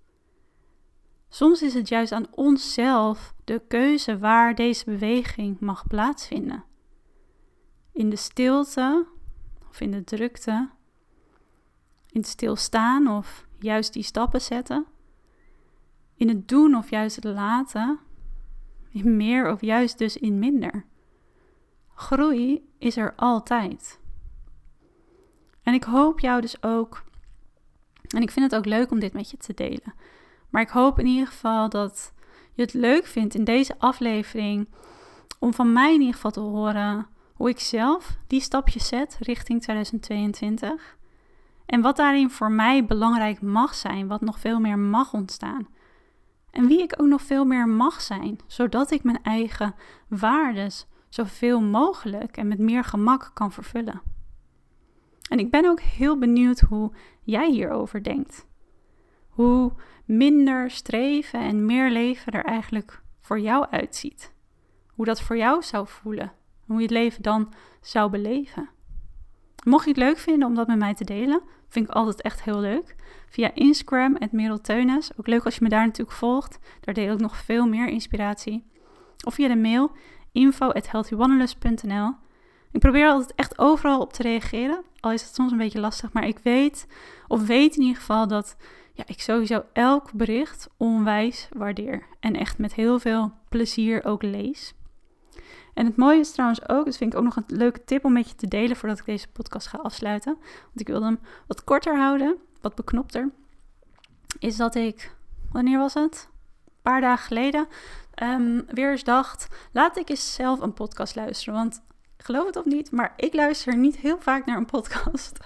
Soms 1.29 1.63
is 1.63 1.75
het 1.75 1.89
juist 1.89 2.13
aan 2.13 2.27
onszelf 2.35 3.35
de 3.45 3.63
keuze 3.69 4.19
waar 4.19 4.55
deze 4.55 4.85
beweging 4.85 5.61
mag 5.61 5.87
plaatsvinden. 5.87 6.65
In 7.93 8.11
de 8.11 8.17
stilte 8.17 9.07
of 9.69 9.81
in 9.81 9.91
de 9.91 10.05
drukte, 10.05 10.69
in 12.11 12.21
het 12.21 12.27
stilstaan 12.27 13.09
of 13.09 13.47
juist 13.59 13.93
die 13.93 14.03
stappen 14.03 14.41
zetten, 14.41 14.87
in 16.15 16.29
het 16.29 16.49
doen 16.49 16.75
of 16.75 16.91
juist 16.91 17.17
het 17.17 17.25
laten, 17.25 17.99
in 18.91 19.17
meer 19.17 19.53
of 19.53 19.61
juist 19.61 19.99
dus 19.99 20.17
in 20.17 20.39
minder. 20.39 20.85
Groei 21.95 22.69
is 22.79 22.97
er 22.97 23.15
altijd. 23.17 24.01
En 25.63 25.75
ik 25.75 25.85
hoop 25.85 26.21
jou 26.21 26.41
dus 26.41 26.63
ook, 26.63 27.05
en 28.09 28.23
ik 28.23 28.31
vind 28.31 28.51
het 28.51 28.61
ook 28.61 28.67
leuk 28.67 28.91
om 28.91 29.01
dit 29.01 29.13
met 29.13 29.31
je 29.31 29.37
te 29.37 29.55
delen, 29.55 29.95
maar 30.49 30.63
ik 30.63 30.69
hoop 30.69 30.99
in 30.99 31.07
ieder 31.07 31.27
geval 31.27 31.69
dat 31.69 32.13
je 32.53 32.63
het 32.63 32.73
leuk 32.73 33.07
vindt 33.07 33.35
in 33.35 33.45
deze 33.45 33.79
aflevering 33.79 34.69
om 35.39 35.55
van 35.55 35.73
mij 35.73 35.95
in 35.95 36.01
ieder 36.01 36.15
geval 36.15 36.31
te 36.31 36.41
horen 36.41 37.07
hoe 37.41 37.49
ik 37.49 37.61
zelf 37.61 38.17
die 38.27 38.41
stapjes 38.41 38.89
zet 38.89 39.19
richting 39.21 39.63
2022. 39.63 40.99
En 41.67 41.81
wat 41.81 41.97
daarin 41.97 42.31
voor 42.31 42.53
mij 42.53 42.85
belangrijk 42.85 43.43
mag 43.43 43.75
zijn, 43.75 44.09
wat 44.09 44.21
nog 44.21 44.41
veel 44.41 44.61
meer 44.61 44.79
mag 44.79 45.13
ontstaan. 45.13 45.69
En 46.51 46.67
wie 46.67 46.83
ik 46.83 46.95
ook 46.97 47.07
nog 47.07 47.23
veel 47.23 47.45
meer 47.45 47.69
mag 47.69 48.01
zijn, 48.01 48.39
zodat 48.47 48.91
ik 48.91 49.03
mijn 49.03 49.23
eigen 49.23 49.75
waardes 50.09 50.87
zoveel 51.09 51.61
mogelijk 51.61 52.37
en 52.37 52.49
met 52.49 52.59
meer 52.59 52.85
gemak 52.85 53.31
kan 53.35 53.53
vervullen. 53.53 54.03
En 55.29 55.39
ik 55.39 55.51
ben 55.51 55.67
ook 55.67 55.81
heel 55.81 56.19
benieuwd 56.19 56.61
hoe 56.61 56.93
jij 57.23 57.51
hierover 57.51 58.03
denkt. 58.03 58.47
Hoe 59.29 59.73
minder 60.05 60.71
streven 60.71 61.41
en 61.41 61.67
meer 61.67 61.91
leven 61.91 62.33
er 62.33 62.45
eigenlijk 62.45 63.03
voor 63.21 63.41
jou 63.41 63.67
uitziet. 63.71 64.35
Hoe 64.89 65.05
dat 65.05 65.21
voor 65.21 65.37
jou 65.37 65.63
zou 65.63 65.89
voelen. 65.89 66.39
Hoe 66.71 66.79
je 66.79 66.87
het 66.87 66.97
leven 66.97 67.23
dan 67.23 67.53
zou 67.81 68.11
beleven. 68.11 68.69
Mocht 69.65 69.85
je 69.85 69.91
het 69.91 69.99
leuk 69.99 70.19
vinden 70.19 70.49
om 70.49 70.55
dat 70.55 70.67
met 70.67 70.79
mij 70.79 70.95
te 70.95 71.05
delen, 71.05 71.43
vind 71.69 71.89
ik 71.89 71.95
altijd 71.95 72.23
echt 72.23 72.43
heel 72.43 72.61
leuk. 72.61 72.97
Via 73.29 73.55
Instagram, 73.55 74.17
het 74.19 74.33
Merel 74.33 74.61
Teunis. 74.61 75.11
Ook 75.17 75.27
leuk 75.27 75.45
als 75.45 75.55
je 75.55 75.61
me 75.63 75.69
daar 75.69 75.85
natuurlijk 75.85 76.17
volgt. 76.17 76.59
Daar 76.81 76.95
deel 76.95 77.13
ik 77.13 77.21
nog 77.21 77.37
veel 77.37 77.67
meer 77.67 77.89
inspiratie. 77.89 78.67
Of 79.27 79.35
via 79.35 79.49
de 79.49 79.57
mail 79.57 79.91
info.healthywanderlust.nl 80.33 82.15
Ik 82.71 82.81
probeer 82.81 83.09
altijd 83.09 83.35
echt 83.35 83.59
overal 83.59 84.01
op 84.01 84.13
te 84.13 84.23
reageren. 84.23 84.85
Al 85.01 85.13
is 85.13 85.23
het 85.23 85.35
soms 85.35 85.53
een 85.53 85.59
beetje 85.59 85.81
lastig. 85.81 86.13
Maar 86.13 86.27
ik 86.27 86.39
weet, 86.39 86.87
of 87.27 87.47
weet 87.47 87.77
in 87.77 87.83
ieder 87.83 87.97
geval 87.97 88.29
dat 88.29 88.57
ja, 88.93 89.05
ik 89.07 89.21
sowieso 89.21 89.65
elk 89.73 90.13
bericht 90.13 90.69
onwijs 90.77 91.49
waardeer. 91.57 92.07
En 92.21 92.37
echt 92.37 92.59
met 92.59 92.75
heel 92.75 92.99
veel 92.99 93.33
plezier 93.49 94.05
ook 94.05 94.23
lees. 94.23 94.75
En 95.81 95.87
het 95.87 95.97
mooie 95.97 96.19
is 96.19 96.33
trouwens 96.33 96.69
ook, 96.69 96.85
dat 96.85 96.97
vind 96.97 97.13
ik 97.13 97.19
ook 97.19 97.25
nog 97.25 97.37
een 97.37 97.45
leuke 97.47 97.85
tip 97.85 98.05
om 98.05 98.13
met 98.13 98.29
je 98.29 98.35
te 98.35 98.49
delen 98.49 98.77
voordat 98.77 98.99
ik 98.99 99.05
deze 99.05 99.29
podcast 99.29 99.67
ga 99.67 99.79
afsluiten. 99.79 100.37
Want 100.43 100.81
ik 100.81 100.87
wilde 100.87 101.05
hem 101.05 101.21
wat 101.47 101.65
korter 101.65 101.97
houden, 101.97 102.37
wat 102.61 102.75
beknopter. 102.75 103.31
Is 104.39 104.57
dat 104.57 104.75
ik, 104.75 105.15
wanneer 105.53 105.79
was 105.79 105.95
het? 105.95 106.29
Een 106.65 106.73
paar 106.83 107.01
dagen 107.01 107.27
geleden, 107.27 107.67
um, 108.23 108.65
weer 108.67 108.91
eens 108.91 109.05
dacht, 109.05 109.47
laat 109.73 109.97
ik 109.99 110.09
eens 110.09 110.35
zelf 110.35 110.61
een 110.61 110.73
podcast 110.73 111.17
luisteren. 111.17 111.55
Want 111.55 111.83
geloof 112.17 112.47
het 112.47 112.57
of 112.57 112.65
niet, 112.65 112.91
maar 112.91 113.13
ik 113.17 113.35
luister 113.35 113.77
niet 113.77 113.97
heel 113.97 114.21
vaak 114.21 114.47
naar 114.47 114.57
een 114.57 114.67
podcast. 114.67 115.39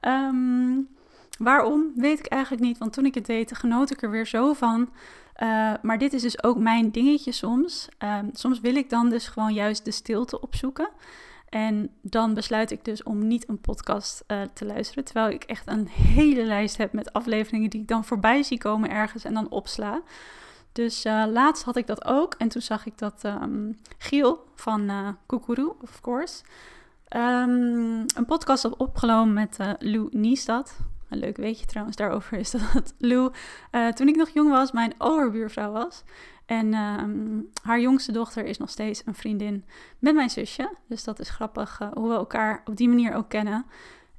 Um, 0.00 0.88
Waarom? 1.38 1.92
Weet 1.94 2.18
ik 2.18 2.26
eigenlijk 2.26 2.62
niet, 2.62 2.78
want 2.78 2.92
toen 2.92 3.06
ik 3.06 3.14
het 3.14 3.26
deed, 3.26 3.56
genoot 3.56 3.90
ik 3.90 4.02
er 4.02 4.10
weer 4.10 4.26
zo 4.26 4.52
van. 4.52 4.90
Uh, 5.42 5.72
maar 5.82 5.98
dit 5.98 6.12
is 6.12 6.22
dus 6.22 6.42
ook 6.42 6.58
mijn 6.58 6.90
dingetje 6.90 7.32
soms. 7.32 7.88
Uh, 8.04 8.18
soms 8.32 8.60
wil 8.60 8.74
ik 8.74 8.90
dan 8.90 9.10
dus 9.10 9.28
gewoon 9.28 9.54
juist 9.54 9.84
de 9.84 9.90
stilte 9.90 10.40
opzoeken. 10.40 10.88
En 11.48 11.90
dan 12.02 12.34
besluit 12.34 12.70
ik 12.70 12.84
dus 12.84 13.02
om 13.02 13.26
niet 13.26 13.48
een 13.48 13.60
podcast 13.60 14.24
uh, 14.26 14.42
te 14.52 14.64
luisteren. 14.64 15.04
Terwijl 15.04 15.30
ik 15.30 15.44
echt 15.44 15.66
een 15.66 15.88
hele 15.88 16.44
lijst 16.44 16.76
heb 16.76 16.92
met 16.92 17.12
afleveringen 17.12 17.70
die 17.70 17.80
ik 17.80 17.88
dan 17.88 18.04
voorbij 18.04 18.42
zie 18.42 18.58
komen 18.58 18.90
ergens 18.90 19.24
en 19.24 19.34
dan 19.34 19.50
opsla. 19.50 20.02
Dus 20.72 21.04
uh, 21.04 21.24
laatst 21.32 21.64
had 21.64 21.76
ik 21.76 21.86
dat 21.86 22.04
ook. 22.04 22.34
En 22.34 22.48
toen 22.48 22.62
zag 22.62 22.86
ik 22.86 22.98
dat 22.98 23.22
um, 23.24 23.78
Giel 23.98 24.44
van 24.54 24.90
uh, 24.90 25.08
of 25.80 26.00
course, 26.00 26.42
um, 27.16 28.04
een 28.16 28.26
podcast 28.26 28.62
had 28.62 28.76
opgenomen 28.76 29.34
met 29.34 29.58
Lou 29.78 30.08
Niestad. 30.10 30.76
Een 31.08 31.18
leuk 31.18 31.36
weetje 31.36 31.66
trouwens 31.66 31.96
daarover 31.96 32.38
is 32.38 32.50
dat 32.50 32.94
Lou, 32.98 33.32
uh, 33.72 33.88
toen 33.88 34.08
ik 34.08 34.16
nog 34.16 34.28
jong 34.28 34.50
was, 34.50 34.72
mijn 34.72 34.94
overbuurvrouw 34.98 35.72
was. 35.72 36.02
En 36.46 36.74
um, 36.74 37.48
haar 37.62 37.80
jongste 37.80 38.12
dochter 38.12 38.44
is 38.44 38.58
nog 38.58 38.70
steeds 38.70 39.02
een 39.04 39.14
vriendin 39.14 39.64
met 39.98 40.14
mijn 40.14 40.30
zusje. 40.30 40.76
Dus 40.86 41.04
dat 41.04 41.18
is 41.18 41.30
grappig 41.30 41.80
uh, 41.82 41.88
hoe 41.92 42.08
we 42.08 42.14
elkaar 42.14 42.62
op 42.64 42.76
die 42.76 42.88
manier 42.88 43.14
ook 43.14 43.28
kennen. 43.28 43.64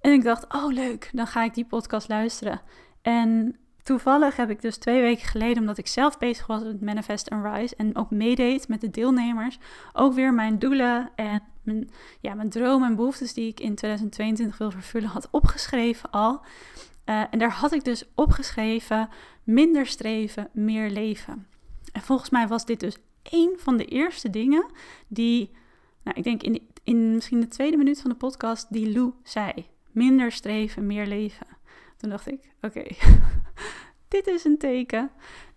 En 0.01 0.11
ik 0.11 0.23
dacht, 0.23 0.53
oh 0.53 0.71
leuk, 0.71 1.09
dan 1.13 1.27
ga 1.27 1.43
ik 1.43 1.53
die 1.53 1.65
podcast 1.65 2.09
luisteren. 2.09 2.61
En 3.01 3.57
toevallig 3.83 4.35
heb 4.35 4.49
ik 4.49 4.61
dus 4.61 4.77
twee 4.77 5.01
weken 5.01 5.27
geleden, 5.27 5.59
omdat 5.59 5.77
ik 5.77 5.87
zelf 5.87 6.17
bezig 6.17 6.47
was 6.47 6.63
met 6.63 6.81
Manifest 6.81 7.29
and 7.29 7.45
Rise 7.45 7.75
en 7.75 7.95
ook 7.95 8.09
meedeed 8.09 8.67
met 8.67 8.81
de 8.81 8.89
deelnemers, 8.89 9.59
ook 9.93 10.13
weer 10.13 10.33
mijn 10.33 10.59
doelen 10.59 11.09
en 11.15 11.43
mijn, 11.63 11.89
ja, 12.19 12.33
mijn 12.33 12.49
dromen 12.49 12.89
en 12.89 12.95
behoeftes 12.95 13.33
die 13.33 13.47
ik 13.47 13.59
in 13.59 13.75
2022 13.75 14.57
wil 14.57 14.71
vervullen 14.71 15.09
had 15.09 15.27
opgeschreven 15.31 16.11
al. 16.11 16.41
Uh, 17.05 17.23
en 17.29 17.39
daar 17.39 17.51
had 17.51 17.71
ik 17.71 17.83
dus 17.83 18.03
opgeschreven 18.15 19.09
minder 19.43 19.85
streven, 19.85 20.49
meer 20.53 20.89
leven. 20.89 21.47
En 21.91 22.01
volgens 22.01 22.29
mij 22.29 22.47
was 22.47 22.65
dit 22.65 22.79
dus 22.79 22.97
een 23.23 23.53
van 23.57 23.77
de 23.77 23.85
eerste 23.85 24.29
dingen 24.29 24.65
die, 25.07 25.51
nou, 26.03 26.17
ik 26.17 26.23
denk 26.23 26.43
in, 26.43 26.67
in 26.83 27.13
misschien 27.13 27.39
de 27.39 27.47
tweede 27.47 27.77
minuut 27.77 28.01
van 28.01 28.09
de 28.09 28.15
podcast, 28.15 28.73
die 28.73 28.91
Lou 28.91 29.13
zei. 29.23 29.51
Minder 29.91 30.31
streven, 30.31 30.85
meer 30.85 31.07
leven. 31.07 31.47
Toen 31.97 32.09
dacht 32.09 32.27
ik, 32.27 32.51
oké, 32.61 32.83
dit 34.23 34.35
is 34.35 34.43
een 34.43 34.57
teken. 34.57 35.11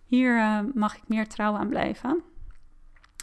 Hier 0.05 0.35
uh, 0.35 0.59
mag 0.73 0.95
ik 0.95 1.03
meer 1.07 1.27
trouw 1.27 1.53
aan 1.55 1.69
blijven. 1.69 2.23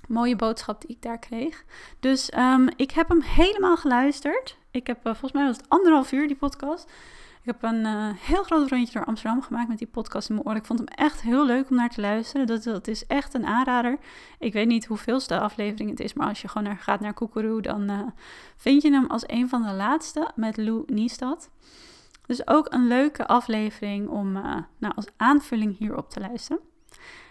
Mooie 0.09 0.37
boodschap 0.37 0.81
die 0.81 0.90
ik 0.90 1.03
daar 1.03 1.18
kreeg. 1.18 1.64
Dus 2.00 2.33
um, 2.37 2.68
ik 2.76 2.90
heb 2.90 3.09
hem 3.09 3.20
helemaal 3.20 3.76
geluisterd. 3.76 4.59
Ik 4.70 4.87
heb, 4.87 4.96
uh, 4.98 5.03
volgens 5.03 5.33
mij 5.33 5.44
was 5.44 5.57
het 5.57 5.68
anderhalf 5.68 6.12
uur 6.12 6.26
die 6.26 6.37
podcast. 6.37 6.90
Ik 7.42 7.46
heb 7.46 7.62
een 7.62 7.85
uh, 7.85 8.09
heel 8.16 8.42
groot 8.42 8.70
rondje 8.70 8.92
door 8.92 9.05
Amsterdam 9.05 9.42
gemaakt 9.42 9.68
met 9.68 9.79
die 9.79 9.87
podcast 9.87 10.29
in 10.29 10.35
mijn 10.35 10.46
oor. 10.46 10.57
Ik 10.57 10.64
vond 10.64 10.79
hem 10.79 10.88
echt 10.88 11.20
heel 11.20 11.46
leuk 11.46 11.70
om 11.70 11.76
naar 11.76 11.90
te 11.90 12.00
luisteren. 12.00 12.46
Dat, 12.46 12.62
dat 12.62 12.88
is 12.88 13.07
echt 13.07 13.35
een 13.35 13.46
aanrader. 13.46 13.98
Ik 14.38 14.53
weet 14.53 14.66
niet 14.66 14.87
hoeveelste 14.87 15.40
aflevering 15.40 15.90
het 15.90 16.00
is, 16.00 16.12
maar 16.12 16.29
als 16.29 16.42
je 16.42 16.48
gewoon 16.48 16.66
naar, 16.66 16.79
gaat 16.79 17.00
naar 17.00 17.14
Koekeroe, 17.14 17.62
dan 17.62 18.12
vind 18.57 18.83
je 18.83 18.90
hem 18.90 19.07
als 19.07 19.22
een 19.26 19.48
van 19.48 19.62
de 19.62 19.72
laatste 19.72 20.31
met 20.35 20.57
Lou 20.57 20.83
Niestad. 20.87 21.50
Dus 22.30 22.46
ook 22.46 22.72
een 22.72 22.86
leuke 22.86 23.26
aflevering 23.26 24.08
om 24.08 24.36
uh, 24.36 24.56
nou, 24.78 24.94
als 24.96 25.06
aanvulling 25.16 25.78
hierop 25.78 26.10
te 26.10 26.20
luisteren. 26.20 26.62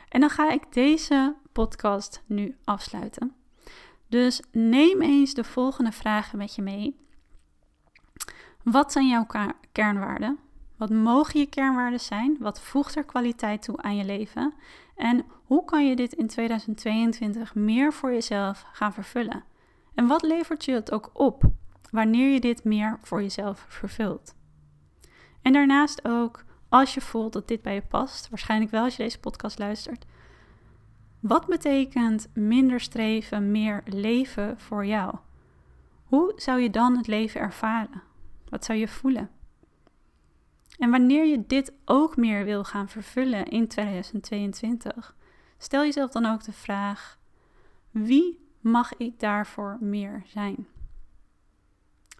En 0.09 0.19
dan 0.19 0.29
ga 0.29 0.51
ik 0.51 0.73
deze 0.73 1.35
podcast 1.51 2.23
nu 2.25 2.57
afsluiten. 2.63 3.35
Dus 4.07 4.41
neem 4.51 5.01
eens 5.01 5.33
de 5.33 5.43
volgende 5.43 5.91
vragen 5.91 6.37
met 6.37 6.55
je 6.55 6.61
mee. 6.61 6.95
Wat 8.63 8.91
zijn 8.91 9.07
jouw 9.07 9.25
kernwaarden? 9.71 10.39
Wat 10.77 10.89
mogen 10.89 11.39
je 11.39 11.45
kernwaarden 11.45 11.99
zijn? 11.99 12.37
Wat 12.39 12.61
voegt 12.61 12.95
er 12.95 13.03
kwaliteit 13.03 13.61
toe 13.61 13.77
aan 13.77 13.95
je 13.95 14.05
leven? 14.05 14.53
En 14.95 15.25
hoe 15.45 15.65
kan 15.65 15.87
je 15.87 15.95
dit 15.95 16.13
in 16.13 16.27
2022 16.27 17.55
meer 17.55 17.93
voor 17.93 18.11
jezelf 18.11 18.65
gaan 18.71 18.93
vervullen? 18.93 19.43
En 19.95 20.07
wat 20.07 20.21
levert 20.21 20.65
je 20.65 20.71
het 20.71 20.91
ook 20.91 21.09
op 21.13 21.43
wanneer 21.91 22.33
je 22.33 22.39
dit 22.39 22.63
meer 22.63 22.97
voor 23.01 23.21
jezelf 23.21 23.65
vervult? 23.67 24.37
En 25.41 25.53
daarnaast 25.53 26.07
ook, 26.07 26.43
als 26.69 26.93
je 26.93 27.01
voelt 27.01 27.33
dat 27.33 27.47
dit 27.47 27.61
bij 27.61 27.73
je 27.73 27.81
past, 27.81 28.29
waarschijnlijk 28.29 28.71
wel 28.71 28.83
als 28.83 28.95
je 28.95 29.03
deze 29.03 29.19
podcast 29.19 29.59
luistert. 29.59 30.05
Wat 31.19 31.45
betekent 31.45 32.27
minder 32.33 32.79
streven, 32.79 33.51
meer 33.51 33.83
leven 33.85 34.59
voor 34.59 34.85
jou? 34.85 35.15
Hoe 36.03 36.33
zou 36.35 36.59
je 36.59 36.69
dan 36.69 36.97
het 36.97 37.07
leven 37.07 37.41
ervaren? 37.41 38.01
Wat 38.49 38.65
zou 38.65 38.79
je 38.79 38.87
voelen? 38.87 39.29
En 40.77 40.91
wanneer 40.91 41.25
je 41.25 41.45
dit 41.47 41.73
ook 41.85 42.17
meer 42.17 42.45
wil 42.45 42.63
gaan 42.63 42.89
vervullen 42.89 43.45
in 43.45 43.67
2022, 43.67 45.15
stel 45.57 45.83
jezelf 45.83 46.11
dan 46.11 46.25
ook 46.25 46.43
de 46.43 46.53
vraag: 46.53 47.19
wie 47.91 48.47
mag 48.59 48.97
ik 48.97 49.19
daarvoor 49.19 49.77
meer 49.79 50.23
zijn? 50.25 50.67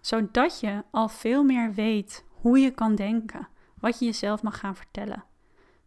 Zodat 0.00 0.60
je 0.60 0.84
al 0.90 1.08
veel 1.08 1.44
meer 1.44 1.72
weet 1.74 2.24
hoe 2.40 2.58
je 2.58 2.70
kan 2.70 2.94
denken, 2.94 3.48
wat 3.80 3.98
je 3.98 4.04
jezelf 4.04 4.42
mag 4.42 4.58
gaan 4.58 4.76
vertellen. 4.76 5.24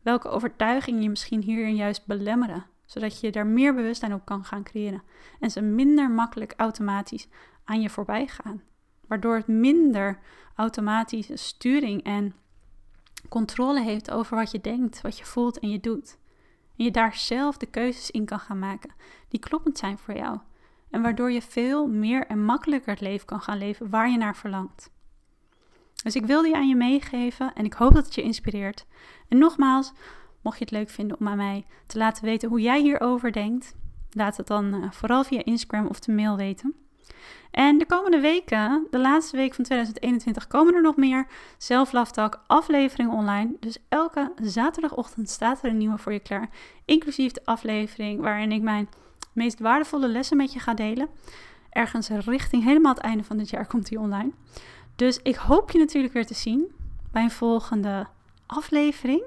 Welke 0.01 0.29
overtuigingen 0.29 1.01
je 1.01 1.09
misschien 1.09 1.41
hierin 1.41 1.75
juist 1.75 2.05
belemmeren, 2.05 2.65
zodat 2.85 3.19
je 3.19 3.31
daar 3.31 3.47
meer 3.47 3.75
bewustzijn 3.75 4.13
op 4.13 4.25
kan 4.25 4.45
gaan 4.45 4.63
creëren 4.63 5.03
en 5.39 5.51
ze 5.51 5.61
minder 5.61 6.11
makkelijk 6.11 6.53
automatisch 6.57 7.27
aan 7.63 7.81
je 7.81 7.89
voorbij 7.89 8.27
gaan 8.27 8.61
waardoor 9.07 9.35
het 9.35 9.47
minder 9.47 10.19
automatische 10.55 11.35
sturing 11.35 12.03
en 12.03 12.35
controle 13.29 13.81
heeft 13.81 14.11
over 14.11 14.37
wat 14.37 14.51
je 14.51 14.61
denkt, 14.61 15.01
wat 15.01 15.17
je 15.17 15.25
voelt 15.25 15.59
en 15.59 15.69
je 15.69 15.79
doet. 15.79 16.17
En 16.77 16.83
je 16.83 16.91
daar 16.91 17.15
zelf 17.15 17.57
de 17.57 17.65
keuzes 17.65 18.11
in 18.11 18.25
kan 18.25 18.39
gaan 18.39 18.59
maken 18.59 18.93
die 19.27 19.39
kloppend 19.39 19.77
zijn 19.77 19.97
voor 19.97 20.15
jou. 20.15 20.39
En 20.89 21.01
waardoor 21.01 21.31
je 21.31 21.41
veel 21.41 21.87
meer 21.87 22.27
en 22.27 22.45
makkelijker 22.45 22.89
het 22.89 23.01
leven 23.01 23.25
kan 23.25 23.41
gaan 23.41 23.57
leven 23.57 23.89
waar 23.89 24.09
je 24.09 24.17
naar 24.17 24.35
verlangt. 24.35 24.91
Dus 26.03 26.15
ik 26.15 26.25
wil 26.25 26.41
die 26.41 26.55
aan 26.55 26.67
je 26.67 26.75
meegeven 26.75 27.53
en 27.55 27.65
ik 27.65 27.73
hoop 27.73 27.93
dat 27.93 28.05
het 28.05 28.15
je 28.15 28.21
inspireert. 28.21 28.85
En 29.29 29.37
nogmaals, 29.37 29.93
mocht 30.41 30.57
je 30.57 30.63
het 30.63 30.73
leuk 30.73 30.89
vinden 30.89 31.19
om 31.19 31.27
aan 31.27 31.37
mij 31.37 31.65
te 31.87 31.97
laten 31.97 32.25
weten 32.25 32.49
hoe 32.49 32.61
jij 32.61 32.81
hierover 32.81 33.31
denkt, 33.31 33.75
laat 34.11 34.37
het 34.37 34.47
dan 34.47 34.73
eh, 34.73 34.91
vooral 34.91 35.23
via 35.23 35.43
Instagram 35.43 35.87
of 35.87 35.99
de 35.99 36.11
mail 36.11 36.35
weten. 36.35 36.75
En 37.51 37.77
de 37.77 37.85
komende 37.85 38.19
weken, 38.19 38.87
de 38.89 38.99
laatste 38.99 39.37
week 39.37 39.53
van 39.53 39.63
2021, 39.63 40.47
komen 40.47 40.73
er 40.73 40.81
nog 40.81 40.95
meer 40.95 41.27
Self 41.57 41.93
afleveringen 42.47 43.13
online. 43.13 43.55
Dus 43.59 43.77
elke 43.89 44.31
zaterdagochtend 44.41 45.29
staat 45.29 45.63
er 45.63 45.69
een 45.69 45.77
nieuwe 45.77 45.97
voor 45.97 46.13
je 46.13 46.19
klaar. 46.19 46.49
Inclusief 46.85 47.31
de 47.31 47.45
aflevering 47.45 48.21
waarin 48.21 48.51
ik 48.51 48.61
mijn 48.61 48.89
meest 49.33 49.59
waardevolle 49.59 50.07
lessen 50.07 50.37
met 50.37 50.53
je 50.53 50.59
ga 50.59 50.73
delen. 50.73 51.09
Ergens 51.69 52.09
richting 52.09 52.63
helemaal 52.63 52.93
het 52.93 53.03
einde 53.03 53.23
van 53.23 53.37
dit 53.37 53.49
jaar 53.49 53.67
komt 53.67 53.87
die 53.87 53.99
online. 53.99 54.31
Dus 54.95 55.19
ik 55.23 55.35
hoop 55.35 55.71
je 55.71 55.79
natuurlijk 55.79 56.13
weer 56.13 56.25
te 56.25 56.33
zien 56.33 56.71
bij 57.11 57.23
een 57.23 57.31
volgende 57.31 58.07
aflevering. 58.45 59.23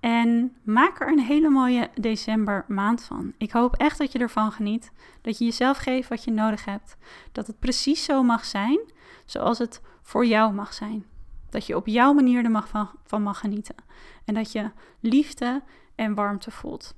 En 0.00 0.56
maak 0.62 1.00
er 1.00 1.08
een 1.08 1.20
hele 1.20 1.48
mooie 1.48 1.90
december 1.94 2.64
maand 2.68 3.02
van. 3.02 3.32
Ik 3.38 3.50
hoop 3.50 3.76
echt 3.76 3.98
dat 3.98 4.12
je 4.12 4.18
ervan 4.18 4.52
geniet. 4.52 4.92
Dat 5.20 5.38
je 5.38 5.44
jezelf 5.44 5.76
geeft 5.76 6.08
wat 6.08 6.24
je 6.24 6.30
nodig 6.30 6.64
hebt. 6.64 6.96
Dat 7.32 7.46
het 7.46 7.58
precies 7.58 8.04
zo 8.04 8.22
mag 8.22 8.44
zijn 8.44 8.78
zoals 9.24 9.58
het 9.58 9.80
voor 10.02 10.26
jou 10.26 10.52
mag 10.52 10.72
zijn. 10.72 11.06
Dat 11.50 11.66
je 11.66 11.76
op 11.76 11.86
jouw 11.86 12.12
manier 12.12 12.44
er 12.44 12.50
mag 12.50 12.68
van, 12.68 12.90
van 13.04 13.22
mag 13.22 13.38
genieten. 13.38 13.74
En 14.24 14.34
dat 14.34 14.52
je 14.52 14.70
liefde 15.00 15.62
en 15.94 16.14
warmte 16.14 16.50
voelt. 16.50 16.94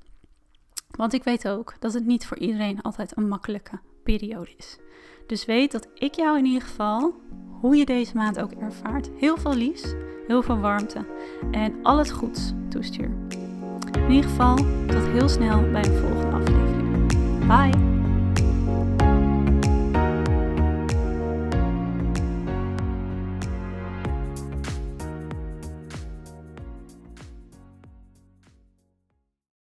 Want 0.91 1.13
ik 1.13 1.25
weet 1.25 1.49
ook 1.49 1.75
dat 1.79 1.93
het 1.93 2.07
niet 2.07 2.27
voor 2.27 2.39
iedereen 2.39 2.83
altijd 2.83 3.17
een 3.17 3.29
makkelijke 3.29 3.79
periode 4.03 4.55
is. 4.57 4.79
Dus 5.29 5.45
weet 5.45 5.73
dat 5.73 5.89
ik 5.95 6.15
jou 6.15 6.39
in 6.39 6.45
ieder 6.45 6.63
geval, 6.63 7.15
hoe 7.61 7.77
je 7.77 7.85
deze 7.85 8.17
maand 8.17 8.41
ook 8.41 8.53
ervaart, 8.53 9.11
heel 9.17 9.37
veel 9.37 9.55
liefs, 9.55 9.95
heel 10.27 10.43
veel 10.43 10.59
warmte 10.59 11.07
en 11.51 11.75
al 11.83 11.99
het 11.99 12.11
goeds 12.11 12.53
toestuur. 12.69 13.11
In 13.93 14.11
ieder 14.11 14.31
geval, 14.31 14.57
tot 14.87 15.07
heel 15.07 15.29
snel 15.29 15.71
bij 15.71 15.85
een 15.85 15.97
volgende 15.97 16.37
aflevering. 16.37 17.07
Bye! 17.47 17.88